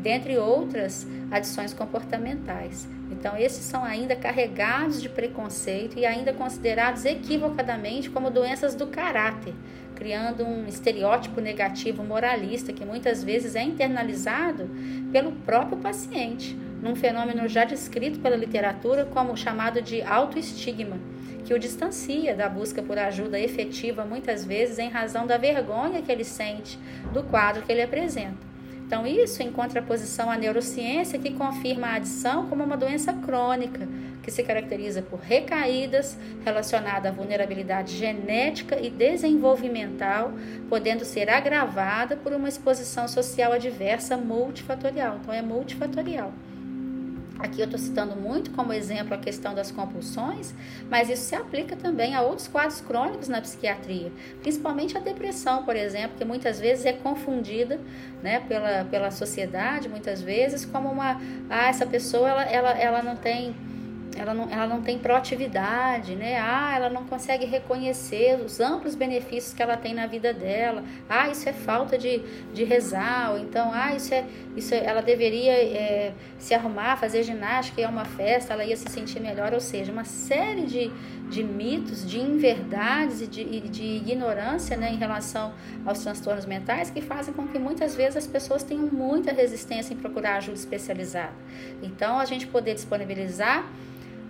dentre 0.00 0.38
outras 0.38 1.06
adições 1.30 1.74
comportamentais. 1.74 2.88
Então, 3.10 3.36
esses 3.36 3.64
são 3.64 3.84
ainda 3.84 4.16
carregados 4.16 5.02
de 5.02 5.08
preconceito 5.08 5.98
e 5.98 6.06
ainda 6.06 6.32
considerados 6.32 7.04
equivocadamente 7.04 8.08
como 8.08 8.30
doenças 8.30 8.74
do 8.74 8.86
caráter, 8.86 9.54
criando 9.94 10.44
um 10.44 10.66
estereótipo 10.66 11.40
negativo 11.40 12.04
moralista 12.04 12.72
que 12.72 12.84
muitas 12.84 13.24
vezes 13.24 13.56
é 13.56 13.62
internalizado 13.62 14.70
pelo 15.10 15.32
próprio 15.32 15.78
paciente 15.78 16.56
num 16.82 16.94
fenômeno 16.94 17.48
já 17.48 17.64
descrito 17.64 18.20
pela 18.20 18.36
literatura 18.36 19.04
como 19.04 19.36
chamado 19.36 19.82
de 19.82 20.02
autoestigma, 20.02 20.98
que 21.44 21.54
o 21.54 21.58
distancia 21.58 22.34
da 22.34 22.48
busca 22.48 22.82
por 22.82 22.98
ajuda 22.98 23.38
efetiva 23.38 24.04
muitas 24.04 24.44
vezes 24.44 24.78
em 24.78 24.88
razão 24.88 25.26
da 25.26 25.36
vergonha 25.36 26.02
que 26.02 26.12
ele 26.12 26.24
sente 26.24 26.78
do 27.12 27.22
quadro 27.22 27.62
que 27.62 27.72
ele 27.72 27.82
apresenta. 27.82 28.48
Então, 28.88 29.06
isso 29.06 29.42
em 29.42 29.52
contraposição 29.52 30.30
à 30.30 30.36
neurociência 30.38 31.18
que 31.18 31.34
confirma 31.34 31.88
a 31.88 31.94
adição 31.96 32.46
como 32.46 32.64
uma 32.64 32.74
doença 32.74 33.12
crônica, 33.12 33.86
que 34.22 34.30
se 34.30 34.42
caracteriza 34.42 35.02
por 35.02 35.20
recaídas 35.20 36.16
relacionadas 36.42 37.12
à 37.12 37.14
vulnerabilidade 37.14 37.94
genética 37.94 38.80
e 38.80 38.88
desenvolvimental, 38.88 40.32
podendo 40.70 41.04
ser 41.04 41.28
agravada 41.28 42.16
por 42.16 42.32
uma 42.32 42.48
exposição 42.48 43.06
social 43.06 43.52
adversa 43.52 44.16
multifatorial. 44.16 45.18
Então, 45.20 45.34
é 45.34 45.42
multifatorial. 45.42 46.32
Aqui 47.38 47.60
eu 47.60 47.66
estou 47.66 47.78
citando 47.78 48.16
muito 48.16 48.50
como 48.50 48.72
exemplo 48.72 49.14
a 49.14 49.18
questão 49.18 49.54
das 49.54 49.70
compulsões, 49.70 50.52
mas 50.90 51.08
isso 51.08 51.22
se 51.22 51.36
aplica 51.36 51.76
também 51.76 52.14
a 52.14 52.22
outros 52.22 52.48
quadros 52.48 52.80
crônicos 52.80 53.28
na 53.28 53.40
psiquiatria, 53.40 54.10
principalmente 54.42 54.96
a 54.96 55.00
depressão, 55.00 55.64
por 55.64 55.76
exemplo, 55.76 56.18
que 56.18 56.24
muitas 56.24 56.58
vezes 56.58 56.84
é 56.84 56.92
confundida 56.92 57.80
né, 58.22 58.40
pela, 58.40 58.84
pela 58.86 59.10
sociedade, 59.10 59.88
muitas 59.88 60.20
vezes, 60.20 60.64
como 60.64 60.88
uma. 60.90 61.20
Ah, 61.48 61.68
essa 61.68 61.86
pessoa 61.86 62.28
ela, 62.28 62.42
ela, 62.42 62.70
ela 62.70 63.02
não 63.02 63.14
tem 63.14 63.54
ela 64.18 64.34
não, 64.34 64.50
ela 64.50 64.66
não 64.66 64.82
tem 64.82 64.98
proatividade, 64.98 66.16
né? 66.16 66.38
Ah, 66.40 66.72
ela 66.74 66.90
não 66.90 67.04
consegue 67.04 67.46
reconhecer 67.46 68.40
os 68.44 68.58
amplos 68.58 68.96
benefícios 68.96 69.54
que 69.54 69.62
ela 69.62 69.76
tem 69.76 69.94
na 69.94 70.06
vida 70.06 70.32
dela. 70.32 70.82
Ah, 71.08 71.28
isso 71.28 71.48
é 71.48 71.52
falta 71.52 71.96
de, 71.96 72.20
de 72.52 72.64
rezar. 72.64 73.30
Ou 73.30 73.38
então, 73.38 73.70
ah, 73.72 73.94
isso 73.94 74.12
é, 74.12 74.24
isso 74.56 74.74
é, 74.74 74.84
ela 74.84 75.00
deveria 75.00 75.52
é, 75.52 76.12
se 76.36 76.52
arrumar, 76.52 76.96
fazer 76.96 77.22
ginástica, 77.22 77.80
ir 77.80 77.84
a 77.84 77.88
uma 77.88 78.04
festa, 78.04 78.52
ela 78.52 78.64
ia 78.64 78.76
se 78.76 78.90
sentir 78.90 79.20
melhor. 79.20 79.54
Ou 79.54 79.60
seja, 79.60 79.92
uma 79.92 80.04
série 80.04 80.62
de, 80.62 80.90
de 81.30 81.44
mitos, 81.44 82.04
de 82.04 82.18
inverdades 82.18 83.20
e 83.20 83.26
de, 83.28 83.60
de 83.68 83.84
ignorância 83.84 84.76
né, 84.76 84.92
em 84.92 84.96
relação 84.96 85.52
aos 85.86 86.00
transtornos 86.00 86.44
mentais 86.44 86.90
que 86.90 87.00
fazem 87.00 87.32
com 87.32 87.46
que 87.46 87.58
muitas 87.58 87.94
vezes 87.94 88.16
as 88.16 88.26
pessoas 88.26 88.64
tenham 88.64 88.86
muita 88.86 89.32
resistência 89.32 89.94
em 89.94 89.96
procurar 89.96 90.38
ajuda 90.38 90.56
especializada. 90.56 91.32
Então, 91.82 92.18
a 92.18 92.24
gente 92.24 92.48
poder 92.48 92.74
disponibilizar 92.74 93.64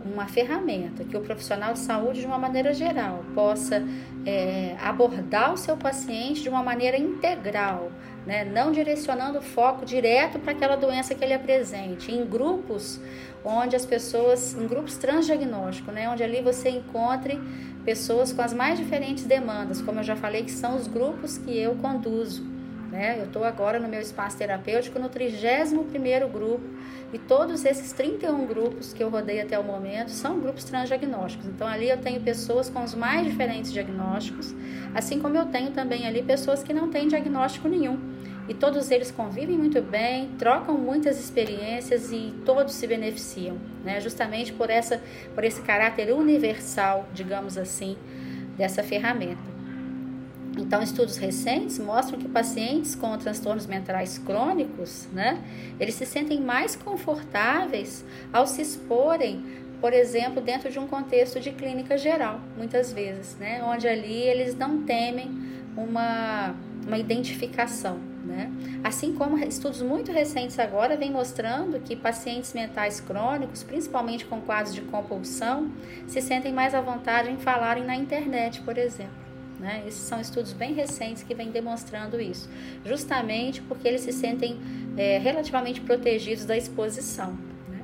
uma 0.04 0.26
ferramenta 0.26 1.04
que 1.04 1.16
o 1.16 1.20
profissional 1.20 1.72
de 1.72 1.78
saúde, 1.78 2.20
de 2.20 2.26
uma 2.26 2.38
maneira 2.38 2.72
geral, 2.72 3.24
possa 3.34 3.82
é, 4.24 4.76
abordar 4.80 5.52
o 5.52 5.56
seu 5.56 5.76
paciente 5.76 6.42
de 6.42 6.48
uma 6.48 6.62
maneira 6.62 6.96
integral, 6.96 7.90
né? 8.26 8.44
não 8.44 8.72
direcionando 8.72 9.38
o 9.38 9.42
foco 9.42 9.84
direto 9.84 10.38
para 10.38 10.52
aquela 10.52 10.76
doença 10.76 11.14
que 11.14 11.24
ele 11.24 11.34
apresente, 11.34 12.12
em 12.12 12.24
grupos 12.24 13.00
onde 13.44 13.76
as 13.76 13.86
pessoas, 13.86 14.54
em 14.54 14.66
grupos 14.66 14.96
transdiagnósticos, 14.96 15.94
né? 15.94 16.08
onde 16.08 16.22
ali 16.22 16.40
você 16.42 16.68
encontre 16.68 17.40
pessoas 17.84 18.32
com 18.32 18.42
as 18.42 18.52
mais 18.52 18.78
diferentes 18.78 19.24
demandas, 19.24 19.80
como 19.80 20.00
eu 20.00 20.04
já 20.04 20.16
falei, 20.16 20.42
que 20.42 20.50
são 20.50 20.76
os 20.76 20.86
grupos 20.86 21.38
que 21.38 21.56
eu 21.56 21.74
conduzo. 21.76 22.57
Né? 22.90 23.18
Eu 23.18 23.24
estou 23.24 23.44
agora 23.44 23.78
no 23.78 23.86
meu 23.86 24.00
espaço 24.00 24.38
terapêutico 24.38 24.98
no 24.98 25.10
31º 25.10 26.26
grupo 26.30 26.64
e 27.12 27.18
todos 27.18 27.64
esses 27.64 27.92
31 27.92 28.46
grupos 28.46 28.92
que 28.92 29.02
eu 29.02 29.10
rodei 29.10 29.40
até 29.40 29.58
o 29.58 29.64
momento 29.64 30.10
são 30.10 30.40
grupos 30.40 30.64
transdiagnósticos. 30.64 31.46
Então 31.46 31.66
ali 31.66 31.90
eu 31.90 31.98
tenho 31.98 32.20
pessoas 32.20 32.70
com 32.70 32.82
os 32.82 32.94
mais 32.94 33.26
diferentes 33.26 33.72
diagnósticos, 33.72 34.54
assim 34.94 35.18
como 35.18 35.36
eu 35.36 35.46
tenho 35.46 35.70
também 35.70 36.06
ali 36.06 36.22
pessoas 36.22 36.62
que 36.62 36.72
não 36.72 36.88
têm 36.88 37.08
diagnóstico 37.08 37.68
nenhum. 37.68 37.98
E 38.48 38.54
todos 38.54 38.90
eles 38.90 39.10
convivem 39.10 39.58
muito 39.58 39.82
bem, 39.82 40.30
trocam 40.38 40.78
muitas 40.78 41.20
experiências 41.20 42.10
e 42.10 42.32
todos 42.46 42.72
se 42.72 42.86
beneficiam, 42.86 43.58
né? 43.84 44.00
Justamente 44.00 44.54
por 44.54 44.70
essa 44.70 45.02
por 45.34 45.44
esse 45.44 45.60
caráter 45.60 46.14
universal, 46.14 47.06
digamos 47.12 47.58
assim, 47.58 47.98
dessa 48.56 48.82
ferramenta. 48.82 49.57
Então, 50.58 50.82
estudos 50.82 51.16
recentes 51.16 51.78
mostram 51.78 52.18
que 52.18 52.28
pacientes 52.28 52.94
com 52.96 53.16
transtornos 53.16 53.66
mentais 53.66 54.18
crônicos, 54.18 55.08
né, 55.12 55.42
eles 55.78 55.94
se 55.94 56.04
sentem 56.04 56.40
mais 56.40 56.74
confortáveis 56.74 58.04
ao 58.32 58.46
se 58.46 58.60
exporem, 58.60 59.44
por 59.80 59.92
exemplo, 59.92 60.42
dentro 60.42 60.70
de 60.70 60.78
um 60.78 60.88
contexto 60.88 61.38
de 61.38 61.52
clínica 61.52 61.96
geral, 61.96 62.40
muitas 62.56 62.92
vezes, 62.92 63.36
né, 63.36 63.62
onde 63.62 63.86
ali 63.86 64.22
eles 64.22 64.56
não 64.56 64.82
temem 64.82 65.30
uma, 65.76 66.56
uma 66.84 66.98
identificação. 66.98 68.00
Né? 68.24 68.50
Assim 68.84 69.14
como 69.14 69.38
estudos 69.38 69.80
muito 69.80 70.12
recentes 70.12 70.58
agora 70.58 70.96
vêm 70.96 71.10
mostrando 71.10 71.80
que 71.80 71.96
pacientes 71.96 72.52
mentais 72.52 73.00
crônicos, 73.00 73.62
principalmente 73.62 74.26
com 74.26 74.40
quadros 74.40 74.74
de 74.74 74.82
compulsão, 74.82 75.70
se 76.06 76.20
sentem 76.20 76.52
mais 76.52 76.74
à 76.74 76.80
vontade 76.80 77.30
em 77.30 77.38
falarem 77.38 77.84
na 77.84 77.94
internet, 77.94 78.60
por 78.62 78.76
exemplo. 78.76 79.27
Né? 79.58 79.82
Esses 79.86 80.00
são 80.00 80.20
estudos 80.20 80.52
bem 80.52 80.72
recentes 80.72 81.22
que 81.22 81.34
vêm 81.34 81.50
demonstrando 81.50 82.20
isso, 82.20 82.48
justamente 82.84 83.60
porque 83.62 83.88
eles 83.88 84.02
se 84.02 84.12
sentem 84.12 84.58
é, 84.96 85.18
relativamente 85.18 85.80
protegidos 85.80 86.44
da 86.44 86.56
exposição. 86.56 87.32
Né? 87.68 87.80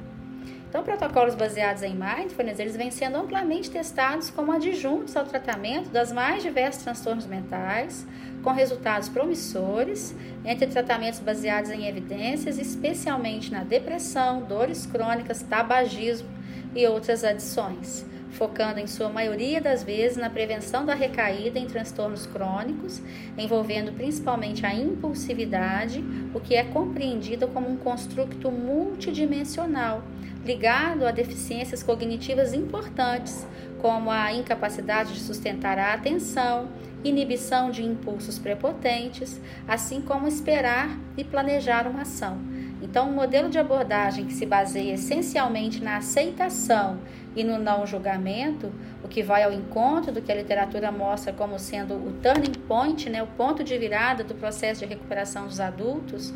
Então, 0.68 0.84
protocolos 0.84 1.34
baseados 1.34 1.82
em 1.82 1.94
mindfulness, 1.94 2.60
eles 2.60 2.76
vêm 2.76 2.92
sendo 2.92 3.16
amplamente 3.16 3.70
testados 3.70 4.30
como 4.30 4.52
adjuntos 4.52 5.16
ao 5.16 5.24
tratamento 5.24 5.90
das 5.90 6.12
mais 6.12 6.44
diversos 6.44 6.84
transtornos 6.84 7.26
mentais, 7.26 8.06
com 8.42 8.50
resultados 8.52 9.08
promissores 9.08 10.14
entre 10.44 10.66
tratamentos 10.66 11.18
baseados 11.18 11.70
em 11.70 11.88
evidências, 11.88 12.58
especialmente 12.58 13.50
na 13.50 13.64
depressão, 13.64 14.42
dores 14.42 14.87
crônicas, 14.87 15.42
tabagismo 15.42 16.28
e 16.74 16.87
outras 16.87 17.24
adições 17.24 18.04
focando 18.34 18.80
em 18.80 18.86
sua 18.86 19.08
maioria 19.08 19.60
das 19.60 19.82
vezes 19.82 20.16
na 20.16 20.28
prevenção 20.28 20.84
da 20.84 20.94
recaída 20.94 21.58
em 21.58 21.66
transtornos 21.66 22.26
crônicos, 22.26 23.00
envolvendo 23.38 23.92
principalmente 23.92 24.66
a 24.66 24.74
impulsividade, 24.74 26.04
o 26.34 26.40
que 26.40 26.54
é 26.54 26.64
compreendido 26.64 27.48
como 27.48 27.70
um 27.70 27.76
construto 27.76 28.50
multidimensional, 28.50 30.02
ligado 30.44 31.06
a 31.06 31.10
deficiências 31.10 31.82
cognitivas 31.82 32.52
importantes, 32.52 33.46
como 33.80 34.10
a 34.10 34.32
incapacidade 34.32 35.14
de 35.14 35.20
sustentar 35.20 35.78
a 35.78 35.94
atenção, 35.94 36.68
inibição 37.04 37.70
de 37.70 37.84
impulsos 37.84 38.38
prepotentes, 38.38 39.40
assim 39.68 40.00
como 40.00 40.26
esperar 40.26 40.98
e 41.16 41.22
planejar 41.22 41.86
uma 41.86 42.02
ação. 42.02 42.38
Então, 42.84 43.08
um 43.08 43.12
modelo 43.14 43.48
de 43.48 43.58
abordagem 43.58 44.26
que 44.26 44.34
se 44.34 44.44
baseia 44.44 44.92
essencialmente 44.92 45.82
na 45.82 45.96
aceitação 45.96 46.98
e 47.34 47.42
no 47.42 47.58
não 47.58 47.86
julgamento, 47.86 48.70
o 49.02 49.08
que 49.08 49.22
vai 49.22 49.42
ao 49.42 49.50
encontro 49.54 50.12
do 50.12 50.20
que 50.20 50.30
a 50.30 50.34
literatura 50.34 50.92
mostra 50.92 51.32
como 51.32 51.58
sendo 51.58 51.94
o 51.94 52.12
turning 52.22 52.52
point, 52.68 53.08
né, 53.08 53.22
o 53.22 53.26
ponto 53.26 53.64
de 53.64 53.76
virada 53.78 54.22
do 54.22 54.34
processo 54.34 54.80
de 54.80 54.86
recuperação 54.86 55.46
dos 55.46 55.60
adultos, 55.60 56.34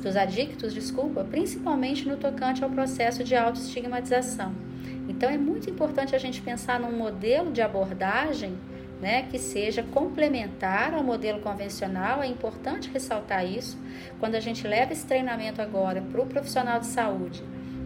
dos 0.00 0.16
adictos, 0.16 0.72
desculpa, 0.72 1.24
principalmente 1.24 2.08
no 2.08 2.16
tocante 2.16 2.62
ao 2.62 2.70
processo 2.70 3.24
de 3.24 3.34
autoestigmatização. 3.34 4.54
Então 5.08 5.28
é 5.28 5.36
muito 5.36 5.68
importante 5.68 6.14
a 6.14 6.18
gente 6.18 6.40
pensar 6.40 6.78
num 6.78 6.96
modelo 6.96 7.50
de 7.50 7.60
abordagem 7.60 8.56
né, 9.04 9.26
que 9.30 9.38
seja 9.38 9.82
complementar 9.82 10.94
ao 10.94 11.04
modelo 11.04 11.38
convencional. 11.40 12.22
É 12.22 12.26
importante 12.26 12.88
ressaltar 12.90 13.44
isso. 13.44 13.78
Quando 14.18 14.34
a 14.34 14.40
gente 14.40 14.66
leva 14.66 14.94
esse 14.94 15.04
treinamento 15.04 15.60
agora 15.60 16.00
para 16.00 16.22
o 16.22 16.26
profissional 16.26 16.80
de 16.80 16.86
saúde, 16.86 17.42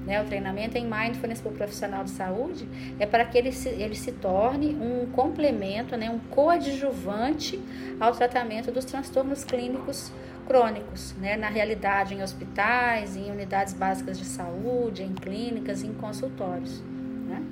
né, 0.07 0.23
o 0.23 0.27
treinamento 0.27 0.79
em 0.79 0.89
mindfulness 0.89 1.41
para 1.41 1.51
o 1.51 1.55
profissional 1.57 2.05
de 2.05 2.11
saúde, 2.11 2.69
é 3.01 3.05
para 3.05 3.25
que 3.25 3.37
ele 3.37 3.51
se, 3.51 3.69
ele 3.69 3.97
se 3.97 4.13
torne 4.13 4.77
um 4.77 5.11
complemento, 5.11 5.97
né, 5.97 6.09
um 6.09 6.21
coadjuvante 6.21 7.61
ao 7.99 8.13
tratamento 8.13 8.71
dos 8.71 8.85
transtornos 8.85 9.43
clínicos 9.43 10.13
crônicos, 10.47 11.15
né, 11.15 11.37
na 11.37 11.49
realidade 11.49 12.15
em 12.15 12.23
hospitais, 12.23 13.17
em 13.17 13.29
unidades 13.29 13.75
básicas 13.75 14.17
de 14.17 14.25
saúde, 14.25 15.03
em 15.03 15.13
clínicas, 15.15 15.83
em 15.83 15.93
consultórios. 15.93 16.81
Né? 17.27 17.43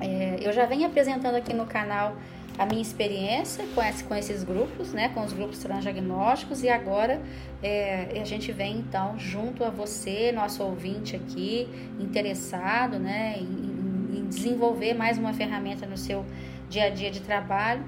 É, 0.00 0.38
eu 0.40 0.52
já 0.52 0.64
venho 0.66 0.86
apresentando 0.86 1.34
aqui 1.34 1.52
no 1.52 1.66
canal 1.66 2.16
a 2.58 2.66
minha 2.66 2.82
experiência 2.82 3.64
com, 3.74 3.82
esse, 3.82 4.04
com 4.04 4.14
esses 4.14 4.44
grupos, 4.44 4.92
né, 4.92 5.08
com 5.10 5.24
os 5.24 5.32
grupos 5.32 5.58
transdiagnósticos, 5.60 6.62
e 6.62 6.68
agora 6.68 7.20
é, 7.62 8.20
a 8.20 8.24
gente 8.24 8.52
vem 8.52 8.78
então 8.78 9.18
junto 9.18 9.64
a 9.64 9.70
você, 9.70 10.30
nosso 10.32 10.62
ouvinte 10.62 11.16
aqui, 11.16 11.68
interessado 11.98 12.98
né, 12.98 13.36
em, 13.38 14.18
em 14.18 14.26
desenvolver 14.28 14.94
mais 14.94 15.16
uma 15.16 15.32
ferramenta 15.32 15.86
no 15.86 15.96
seu 15.96 16.24
dia 16.68 16.84
a 16.84 16.90
dia 16.90 17.10
de 17.10 17.20
trabalho, 17.20 17.82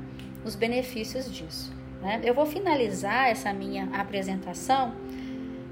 os 0.44 0.54
benefícios 0.54 1.32
disso. 1.32 1.72
Né? 2.00 2.20
Eu 2.24 2.34
vou 2.34 2.46
finalizar 2.46 3.28
essa 3.28 3.52
minha 3.52 3.88
apresentação 3.92 4.92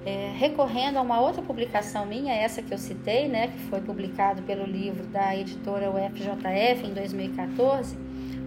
é, 0.04 0.32
recorrendo 0.36 0.98
a 0.98 1.02
uma 1.02 1.20
outra 1.20 1.42
publicação 1.42 2.06
minha, 2.06 2.32
essa 2.34 2.62
que 2.62 2.72
eu 2.72 2.78
citei, 2.78 3.28
né, 3.28 3.48
que 3.48 3.58
foi 3.64 3.80
publicado 3.80 4.42
pelo 4.42 4.64
livro 4.64 5.06
da 5.06 5.36
editora 5.36 5.90
UFJF 5.90 6.86
em 6.86 6.94
2014. 6.94 7.96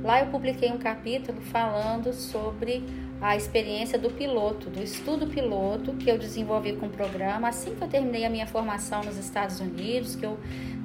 Lá 0.03 0.19
eu 0.19 0.27
publiquei 0.27 0.69
um 0.71 0.77
capítulo 0.77 1.39
falando 1.41 2.11
sobre 2.11 2.83
a 3.21 3.37
experiência 3.37 3.97
do 3.97 4.09
piloto, 4.09 4.69
do 4.69 4.83
estudo 4.83 5.27
piloto 5.27 5.93
que 5.93 6.09
eu 6.11 6.17
desenvolvi 6.17 6.73
com 6.73 6.87
o 6.87 6.89
programa 6.89 7.47
assim 7.47 7.73
que 7.73 7.81
eu 7.81 7.87
terminei 7.87 8.25
a 8.25 8.29
minha 8.29 8.45
formação 8.45 9.01
nos 9.01 9.17
Estados 9.17 9.61
Unidos, 9.61 10.15
que 10.15 10.25
eu 10.25 10.37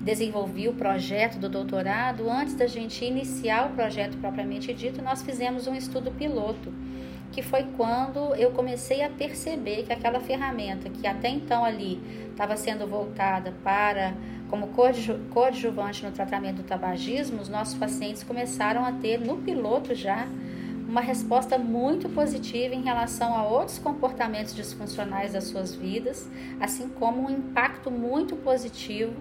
desenvolvi 0.05 0.69
o 0.69 0.75
projeto 0.75 1.37
do 1.37 1.49
doutorado. 1.49 2.31
Antes 2.31 2.55
da 2.55 2.69
gente 2.69 3.05
iniciar 3.05 3.67
o 3.67 3.75
projeto 3.75 4.17
propriamente 4.19 4.73
dito, 4.73 5.03
nós 5.03 5.23
fizemos 5.23 5.67
um 5.67 5.75
estudo 5.75 6.13
piloto 6.13 6.73
que 7.33 7.43
foi 7.43 7.65
quando 7.77 8.35
eu 8.35 8.51
comecei 8.51 9.03
a 9.03 9.09
perceber 9.09 9.85
que 9.85 9.93
aquela 9.93 10.21
ferramenta 10.21 10.89
que 10.89 11.07
até 11.07 11.29
então 11.29 11.65
ali 11.65 12.01
estava 12.31 12.57
sendo 12.57 12.87
voltada 12.87 13.53
para 13.63 14.15
como 14.49 14.69
coadjuvante 15.31 16.05
no 16.05 16.11
tratamento 16.11 16.57
do 16.57 16.63
tabagismo, 16.63 17.41
os 17.41 17.49
nossos 17.49 17.75
pacientes 17.75 18.25
começaram 18.25 18.85
a 18.85 18.93
ter 18.93 19.19
no 19.19 19.37
piloto 19.39 19.95
já 19.95 20.27
uma 20.89 21.03
resposta 21.03 21.59
muito 21.59 22.09
positiva 22.09 22.75
em 22.75 22.81
relação 22.81 23.37
a 23.37 23.47
outros 23.47 23.79
comportamentos 23.79 24.55
disfuncionais 24.55 25.35
das 25.35 25.45
suas 25.45 25.75
vidas, 25.75 26.27
assim 26.59 26.89
como 26.89 27.27
um 27.27 27.31
impacto 27.31 27.91
muito 27.91 28.37
positivo 28.37 29.13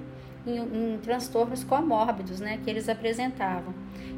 em, 0.47 0.93
em 0.93 0.97
transtornos 0.99 1.63
comórbidos 1.63 2.39
né, 2.39 2.59
que 2.63 2.69
eles 2.69 2.87
apresentavam. 2.89 3.73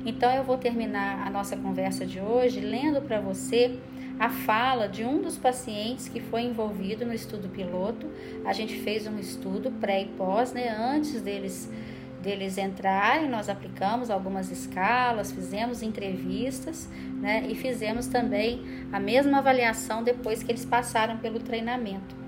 Então 0.05 0.31
eu 0.31 0.43
vou 0.43 0.57
terminar 0.57 1.25
a 1.25 1.29
nossa 1.29 1.57
conversa 1.57 2.05
de 2.05 2.19
hoje 2.21 2.59
lendo 2.59 3.01
para 3.01 3.19
você 3.19 3.77
a 4.19 4.29
fala 4.29 4.87
de 4.87 5.03
um 5.03 5.21
dos 5.21 5.37
pacientes 5.37 6.09
que 6.09 6.19
foi 6.19 6.41
envolvido 6.41 7.05
no 7.05 7.13
estudo 7.13 7.47
piloto. 7.47 8.05
A 8.45 8.53
gente 8.53 8.75
fez 8.79 9.07
um 9.07 9.17
estudo 9.17 9.71
pré 9.71 10.01
e 10.01 10.05
pós, 10.05 10.51
né, 10.53 10.69
antes 10.69 11.21
deles 11.21 11.69
deles 12.21 12.57
entrarem, 12.57 13.29
nós 13.29 13.47
aplicamos 13.47 14.09
algumas 14.09 14.51
escalas, 14.51 15.31
fizemos 15.31 15.81
entrevistas, 15.81 16.89
né, 17.21 17.45
e 17.47 17.55
fizemos 17.55 18.07
também 18.07 18.61
a 18.91 18.99
mesma 18.99 19.37
avaliação 19.37 20.03
depois 20.03 20.43
que 20.43 20.51
eles 20.51 20.65
passaram 20.65 21.17
pelo 21.17 21.39
treinamento. 21.39 22.18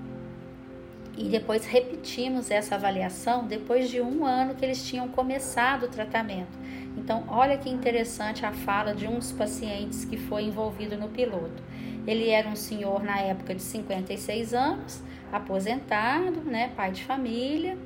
E 1.22 1.28
depois 1.28 1.64
repetimos 1.64 2.50
essa 2.50 2.74
avaliação 2.74 3.46
depois 3.46 3.88
de 3.88 4.00
um 4.00 4.26
ano 4.26 4.56
que 4.56 4.64
eles 4.64 4.84
tinham 4.84 5.06
começado 5.06 5.84
o 5.84 5.88
tratamento. 5.88 6.58
Então, 6.98 7.22
olha 7.28 7.56
que 7.56 7.70
interessante 7.70 8.44
a 8.44 8.52
fala 8.52 8.92
de 8.92 9.06
um 9.06 9.20
dos 9.20 9.30
pacientes 9.30 10.04
que 10.04 10.16
foi 10.16 10.42
envolvido 10.42 10.96
no 10.96 11.08
piloto. 11.08 11.62
Ele 12.08 12.28
era 12.28 12.48
um 12.48 12.56
senhor 12.56 13.04
na 13.04 13.20
época 13.20 13.54
de 13.54 13.62
56 13.62 14.52
anos, 14.52 15.00
aposentado, 15.30 16.40
né, 16.40 16.72
pai 16.74 16.90
de 16.90 17.04
família. 17.04 17.78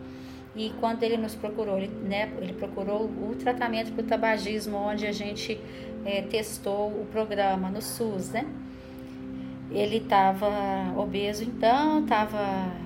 E 0.55 0.73
quando 0.81 1.03
ele 1.03 1.19
nos 1.19 1.35
procurou, 1.35 1.77
ele, 1.77 1.89
né, 1.89 2.33
ele 2.41 2.55
procurou 2.55 3.03
o 3.05 3.37
tratamento 3.39 3.93
para 3.93 4.03
o 4.03 4.07
tabagismo, 4.07 4.79
onde 4.79 5.07
a 5.07 5.13
gente 5.13 5.61
é, 6.07 6.23
testou 6.23 6.89
o 6.89 7.07
programa 7.13 7.69
no 7.69 7.83
SUS, 7.83 8.31
né? 8.31 8.47
Ele 9.71 9.99
estava 9.99 10.49
obeso, 10.97 11.45
então, 11.45 12.01
estava 12.01 12.86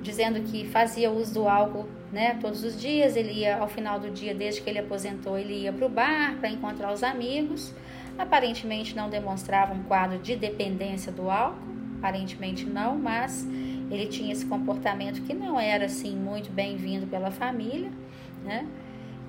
dizendo 0.00 0.40
que 0.40 0.66
fazia 0.66 1.10
uso 1.10 1.34
do 1.34 1.48
álcool 1.48 1.88
né, 2.12 2.38
todos 2.40 2.64
os 2.64 2.78
dias. 2.80 3.16
Ele 3.16 3.32
ia, 3.32 3.58
ao 3.58 3.68
final 3.68 3.98
do 3.98 4.10
dia, 4.10 4.34
desde 4.34 4.60
que 4.60 4.70
ele 4.70 4.78
aposentou, 4.78 5.38
ele 5.38 5.62
ia 5.62 5.72
para 5.72 5.86
o 5.86 5.88
bar 5.88 6.36
para 6.38 6.50
encontrar 6.50 6.92
os 6.92 7.02
amigos. 7.02 7.74
Aparentemente 8.18 8.94
não 8.94 9.08
demonstrava 9.08 9.72
um 9.72 9.82
quadro 9.84 10.18
de 10.18 10.36
dependência 10.36 11.10
do 11.10 11.30
álcool, 11.30 11.58
aparentemente 11.98 12.66
não, 12.66 12.98
mas 12.98 13.46
ele 13.90 14.06
tinha 14.06 14.32
esse 14.32 14.46
comportamento 14.46 15.22
que 15.22 15.34
não 15.34 15.58
era 15.58 15.86
assim 15.86 16.14
muito 16.16 16.50
bem-vindo 16.50 17.06
pela 17.06 17.30
família, 17.30 17.90
né? 18.44 18.66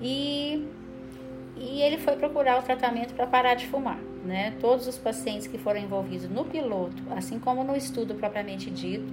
E, 0.00 0.66
e 1.56 1.80
ele 1.80 1.98
foi 1.98 2.16
procurar 2.16 2.58
o 2.58 2.62
tratamento 2.62 3.14
para 3.14 3.26
parar 3.26 3.54
de 3.54 3.66
fumar, 3.66 3.98
né? 4.24 4.54
Todos 4.60 4.86
os 4.86 4.98
pacientes 4.98 5.46
que 5.46 5.56
foram 5.56 5.80
envolvidos 5.80 6.28
no 6.28 6.44
piloto, 6.44 7.02
assim 7.10 7.38
como 7.38 7.64
no 7.64 7.76
estudo 7.76 8.14
propriamente 8.14 8.70
dito, 8.70 9.12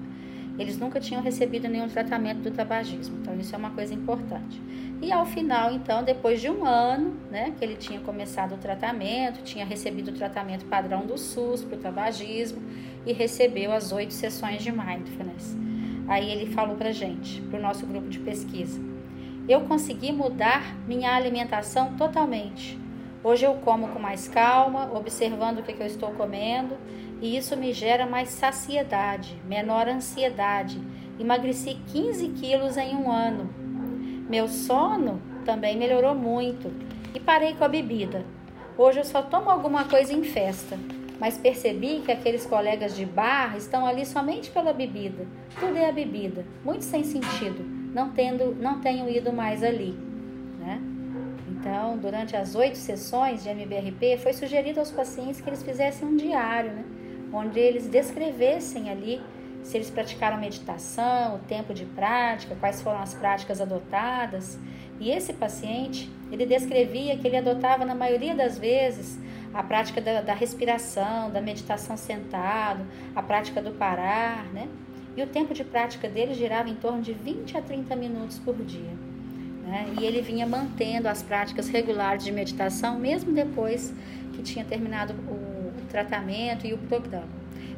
eles 0.60 0.78
nunca 0.78 1.00
tinham 1.00 1.22
recebido 1.22 1.70
nenhum 1.70 1.88
tratamento 1.88 2.42
do 2.42 2.52
tabagismo. 2.52 3.18
Então, 3.22 3.34
isso 3.40 3.56
é 3.56 3.58
uma 3.58 3.70
coisa 3.72 3.94
importante. 3.94 4.62
E 5.02 5.12
ao 5.12 5.26
final, 5.26 5.72
então, 5.72 6.04
depois 6.04 6.42
de 6.42 6.50
um 6.50 6.66
ano, 6.66 7.16
né, 7.32 7.54
que 7.58 7.64
ele 7.64 7.76
tinha 7.76 8.02
começado 8.02 8.56
o 8.56 8.58
tratamento, 8.58 9.42
tinha 9.44 9.66
recebido 9.66 10.10
o 10.10 10.14
tratamento 10.14 10.66
padrão 10.66 11.06
do 11.06 11.18
SUS 11.18 11.64
para 11.64 11.78
o 11.78 11.80
tabagismo 11.80 12.62
e 13.06 13.14
recebeu 13.14 13.72
as 13.72 13.94
oito 13.94 14.14
sessões 14.14 14.62
de 14.62 14.72
mindfulness. 14.72 15.58
Aí 16.10 16.30
ele 16.30 16.48
falou 16.48 16.76
para 16.76 16.92
gente, 16.92 17.42
para 17.44 17.58
o 17.58 17.62
nosso 17.62 17.86
grupo 17.86 18.10
de 18.10 18.20
pesquisa: 18.20 18.82
Eu 19.48 19.62
consegui 19.62 20.12
mudar 20.12 20.76
minha 20.86 21.16
alimentação 21.16 21.94
totalmente. 21.94 22.78
Hoje 23.24 23.46
eu 23.46 23.54
como 23.56 23.90
com 23.90 24.00
mais 24.00 24.28
calma, 24.28 24.92
observando 24.94 25.60
o 25.60 25.64
que, 25.64 25.74
que 25.74 25.82
eu 25.82 25.88
estou 25.88 26.12
comendo 26.12 26.76
e 27.22 27.38
isso 27.38 27.56
me 27.58 27.74
gera 27.74 28.06
mais 28.06 28.30
saciedade, 28.30 29.36
menor 29.46 29.88
ansiedade. 29.88 30.80
Emagreci 31.20 31.78
15 31.92 32.30
quilos 32.30 32.78
em 32.78 32.96
um 32.96 33.12
ano. 33.12 33.50
Meu 34.30 34.48
sono 34.48 35.22
também 35.44 35.78
melhorou 35.78 36.16
muito 36.16 36.72
e 37.14 37.20
parei 37.20 37.56
com 37.56 37.64
a 37.64 37.68
bebida. 37.68 38.24
Hoje 38.78 39.00
eu 39.00 39.04
só 39.04 39.22
tomo 39.22 39.50
alguma 39.50 39.84
coisa 39.86 40.14
em 40.14 40.24
festa, 40.24 40.80
mas 41.20 41.38
percebi 41.38 42.02
que 42.06 42.12
aqueles 42.12 42.46
colegas 42.46 42.96
de 42.96 43.06
bar 43.06 43.58
estão 43.58 43.86
ali 43.86 44.06
somente 44.06 44.50
pela 44.52 44.72
bebida. 44.72 45.28
Tudo 45.60 45.78
é 45.78 45.90
a 45.90 45.92
bebida, 45.92 46.46
muito 46.64 46.86
sem 46.86 47.04
sentido. 47.04 47.62
Não 47.94 48.12
tendo, 48.12 48.56
não 48.56 48.80
tenho 48.80 49.10
ido 49.10 49.34
mais 49.34 49.64
ali, 49.64 49.98
né? 50.60 50.82
Então, 51.50 51.98
durante 51.98 52.38
as 52.38 52.56
oito 52.56 52.78
sessões 52.78 53.44
de 53.44 53.50
MBRP, 53.50 54.18
foi 54.20 54.32
sugerido 54.32 54.80
aos 54.80 54.92
pacientes 54.92 55.42
que 55.42 55.50
eles 55.50 55.62
fizessem 55.62 56.08
um 56.08 56.16
diário, 56.16 56.72
né? 56.72 56.86
Onde 57.34 57.60
eles 57.60 57.88
descrevessem 57.88 58.90
ali 58.90 59.22
se 59.64 59.78
eles 59.78 59.90
praticaram 59.90 60.40
meditação, 60.40 61.36
o 61.36 61.40
tempo 61.40 61.74
de 61.74 61.86
prática, 61.86 62.56
quais 62.56 62.82
foram 62.82 63.00
as 63.00 63.14
práticas 63.14 63.62
adotadas. 63.62 64.58
E 65.00 65.12
esse 65.12 65.34
paciente, 65.34 66.10
ele 66.32 66.46
descrevia 66.46 67.18
que 67.18 67.28
ele 67.28 67.38
adotava 67.38 67.86
na 67.86 67.94
maioria 67.94 68.34
das 68.34 68.58
vezes 68.58 69.20
a 69.54 69.64
prática 69.64 70.02
da, 70.02 70.22
da 70.22 70.34
respiração, 70.34 71.30
da 71.30 71.42
meditação 71.42 71.98
sentado, 71.98 72.86
a 73.16 73.22
prática 73.22 73.62
do 73.62 73.72
parar, 73.72 74.46
né? 74.54 74.68
E 75.16 75.24
o 75.24 75.28
tempo 75.28 75.54
de 75.54 75.64
prática 75.64 76.08
dele 76.08 76.34
girava 76.34 76.70
em 76.70 76.76
torno 76.76 77.02
de 77.02 77.14
20 77.14 77.58
a 77.58 77.62
30 77.62 77.96
minutos 77.96 78.40
por 78.40 78.56
dia. 78.56 78.94
Né? 79.66 79.94
E 80.00 80.06
ele 80.06 80.22
vinha 80.22 80.48
mantendo 80.48 81.08
as 81.08 81.22
práticas 81.22 81.68
regulares 81.68 82.24
de 82.24 82.32
meditação, 82.32 82.98
mesmo 82.98 83.34
depois 83.34 83.94
que 84.34 84.42
tinha 84.42 84.64
terminado 84.64 85.14
o 85.14 85.49
tratamento 85.90 86.66
e 86.66 86.74
o 86.74 86.78
programa. 86.78 87.28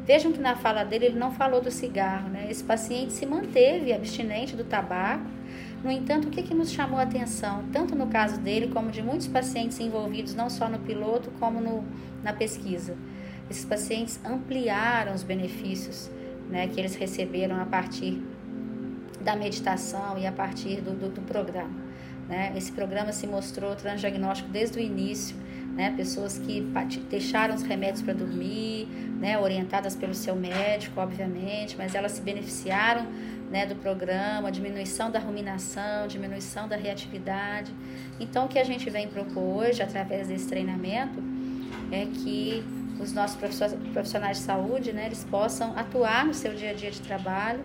Vejam 0.06 0.32
que 0.32 0.40
na 0.40 0.56
fala 0.56 0.84
dele 0.84 1.06
ele 1.06 1.20
não 1.20 1.32
falou 1.32 1.62
do 1.62 1.72
cigarro, 1.72 2.30
né? 2.30 2.48
Esse 2.50 2.64
paciente 2.64 3.14
se 3.14 3.26
manteve 3.26 3.94
abstinente 3.94 4.56
do 4.56 4.64
tabaco. 4.64 5.26
No 5.84 5.92
entanto, 5.92 6.28
o 6.28 6.32
que, 6.32 6.44
que 6.44 6.54
nos 6.54 6.72
chamou 6.72 7.00
a 7.00 7.04
atenção, 7.04 7.64
tanto 7.72 7.96
no 7.96 8.08
caso 8.08 8.40
dele 8.40 8.68
como 8.68 8.92
de 8.92 9.02
muitos 9.02 9.28
pacientes 9.28 9.80
envolvidos, 9.80 10.36
não 10.36 10.50
só 10.50 10.70
no 10.70 10.80
piloto, 10.80 11.32
como 11.40 11.60
no, 11.60 11.84
na 12.24 12.34
pesquisa? 12.34 12.96
Esses 13.50 13.66
pacientes 13.66 14.20
ampliaram 14.24 15.14
os 15.14 15.24
benefícios 15.24 16.10
né, 16.50 16.68
que 16.68 16.80
eles 16.80 16.96
receberam 16.96 17.60
a 17.60 17.66
partir 17.66 18.22
da 19.22 19.36
meditação 19.36 20.18
e 20.18 20.26
a 20.26 20.32
partir 20.32 20.82
do, 20.82 20.92
do, 20.92 21.10
do 21.10 21.22
programa. 21.22 21.74
Né? 22.28 22.54
Esse 22.56 22.72
programa 22.72 23.12
se 23.12 23.28
mostrou 23.28 23.76
transdiagnóstico 23.76 24.50
desde 24.50 24.78
o 24.80 24.82
início 24.82 25.36
né? 25.76 25.94
Pessoas 25.96 26.38
que 26.38 26.62
deixaram 27.10 27.56
os 27.56 27.64
remédios 27.64 28.02
para 28.02 28.14
dormir, 28.14 28.88
né? 29.20 29.40
Orientadas 29.40 29.96
pelo 29.96 30.14
seu 30.14 30.36
médico, 30.36 31.00
obviamente, 31.00 31.76
mas 31.78 31.96
elas 31.96 32.14
se 32.14 32.22
beneficiaram, 32.22 33.06
né? 33.50 33.66
Do 33.66 33.76
programa, 33.76 34.52
diminuição 34.52 35.10
da 35.10 35.20
ruminação, 35.20 36.08
diminuição 36.08 36.68
da 36.68 36.76
reatividade. 36.76 37.72
Então, 38.20 38.46
o 38.46 38.48
que 38.48 38.60
a 38.60 38.64
gente 38.64 38.90
vem 38.90 39.08
propor 39.08 39.42
hoje, 39.42 39.82
através 39.82 40.28
desse 40.28 40.48
treinamento, 40.48 41.22
é 41.92 42.06
que 42.06 42.64
os 43.00 43.14
nossos 43.14 43.38
profissionais 43.94 44.38
de 44.38 44.44
saúde, 44.44 44.94
né, 44.94 45.08
eles 45.08 45.24
possam 45.24 45.76
atuar 45.76 46.26
no 46.26 46.34
seu 46.34 46.54
dia 46.54 46.70
a 46.70 46.74
dia 46.74 46.92
de 46.92 47.02
trabalho 47.02 47.64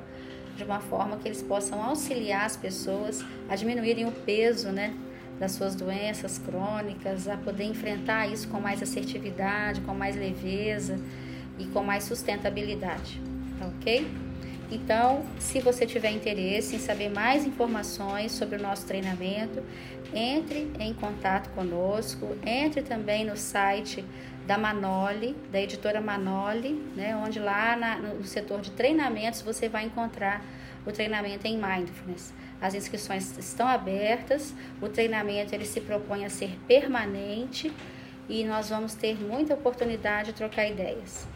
de 0.56 0.64
uma 0.64 0.80
forma 0.80 1.18
que 1.18 1.28
eles 1.28 1.42
possam 1.42 1.82
auxiliar 1.82 2.46
as 2.46 2.56
pessoas 2.56 3.22
a 3.48 3.54
diminuírem 3.54 4.06
o 4.06 4.12
peso, 4.12 4.70
né, 4.70 4.94
das 5.38 5.52
suas 5.52 5.74
doenças 5.74 6.38
crônicas, 6.38 7.28
a 7.28 7.36
poder 7.36 7.64
enfrentar 7.64 8.26
isso 8.26 8.48
com 8.48 8.60
mais 8.60 8.82
assertividade, 8.82 9.80
com 9.82 9.94
mais 9.94 10.16
leveza 10.16 10.98
e 11.58 11.66
com 11.66 11.82
mais 11.82 12.04
sustentabilidade, 12.04 13.20
tá 13.58 13.66
ok? 13.66 14.06
Então, 14.70 15.24
se 15.38 15.60
você 15.60 15.86
tiver 15.86 16.10
interesse 16.10 16.74
em 16.74 16.78
saber 16.78 17.08
mais 17.08 17.46
informações 17.46 18.32
sobre 18.32 18.56
o 18.56 18.62
nosso 18.62 18.84
treinamento, 18.84 19.62
entre 20.12 20.70
em 20.80 20.92
contato 20.92 21.50
conosco, 21.50 22.36
entre 22.44 22.82
também 22.82 23.24
no 23.24 23.36
site 23.36 24.04
da 24.46 24.58
Manoli, 24.58 25.36
da 25.52 25.60
editora 25.60 26.00
Manoli, 26.00 26.72
né, 26.96 27.16
onde 27.16 27.38
lá 27.38 27.76
na, 27.76 27.98
no 27.98 28.24
setor 28.24 28.60
de 28.60 28.70
treinamentos 28.72 29.42
você 29.42 29.68
vai 29.68 29.84
encontrar 29.84 30.44
o 30.84 30.92
treinamento 30.92 31.46
em 31.46 31.56
Mindfulness. 31.56 32.32
As 32.60 32.74
inscrições 32.74 33.36
estão 33.38 33.68
abertas, 33.68 34.54
o 34.80 34.88
treinamento 34.88 35.54
ele 35.54 35.66
se 35.66 35.80
propõe 35.80 36.24
a 36.24 36.30
ser 36.30 36.58
permanente 36.66 37.72
e 38.28 38.44
nós 38.44 38.70
vamos 38.70 38.94
ter 38.94 39.20
muita 39.20 39.54
oportunidade 39.54 40.32
de 40.32 40.38
trocar 40.38 40.66
ideias. 40.66 41.26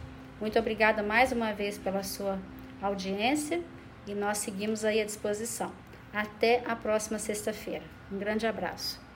Muito 0.40 0.58
obrigada 0.58 1.02
mais 1.02 1.32
uma 1.32 1.52
vez 1.52 1.76
pela 1.76 2.02
sua 2.02 2.38
audiência 2.80 3.62
e 4.06 4.14
nós 4.14 4.38
seguimos 4.38 4.84
aí 4.84 5.00
à 5.00 5.04
disposição. 5.04 5.70
Até 6.12 6.62
a 6.66 6.74
próxima 6.74 7.18
sexta-feira. 7.18 7.84
Um 8.10 8.18
grande 8.18 8.46
abraço. 8.46 9.09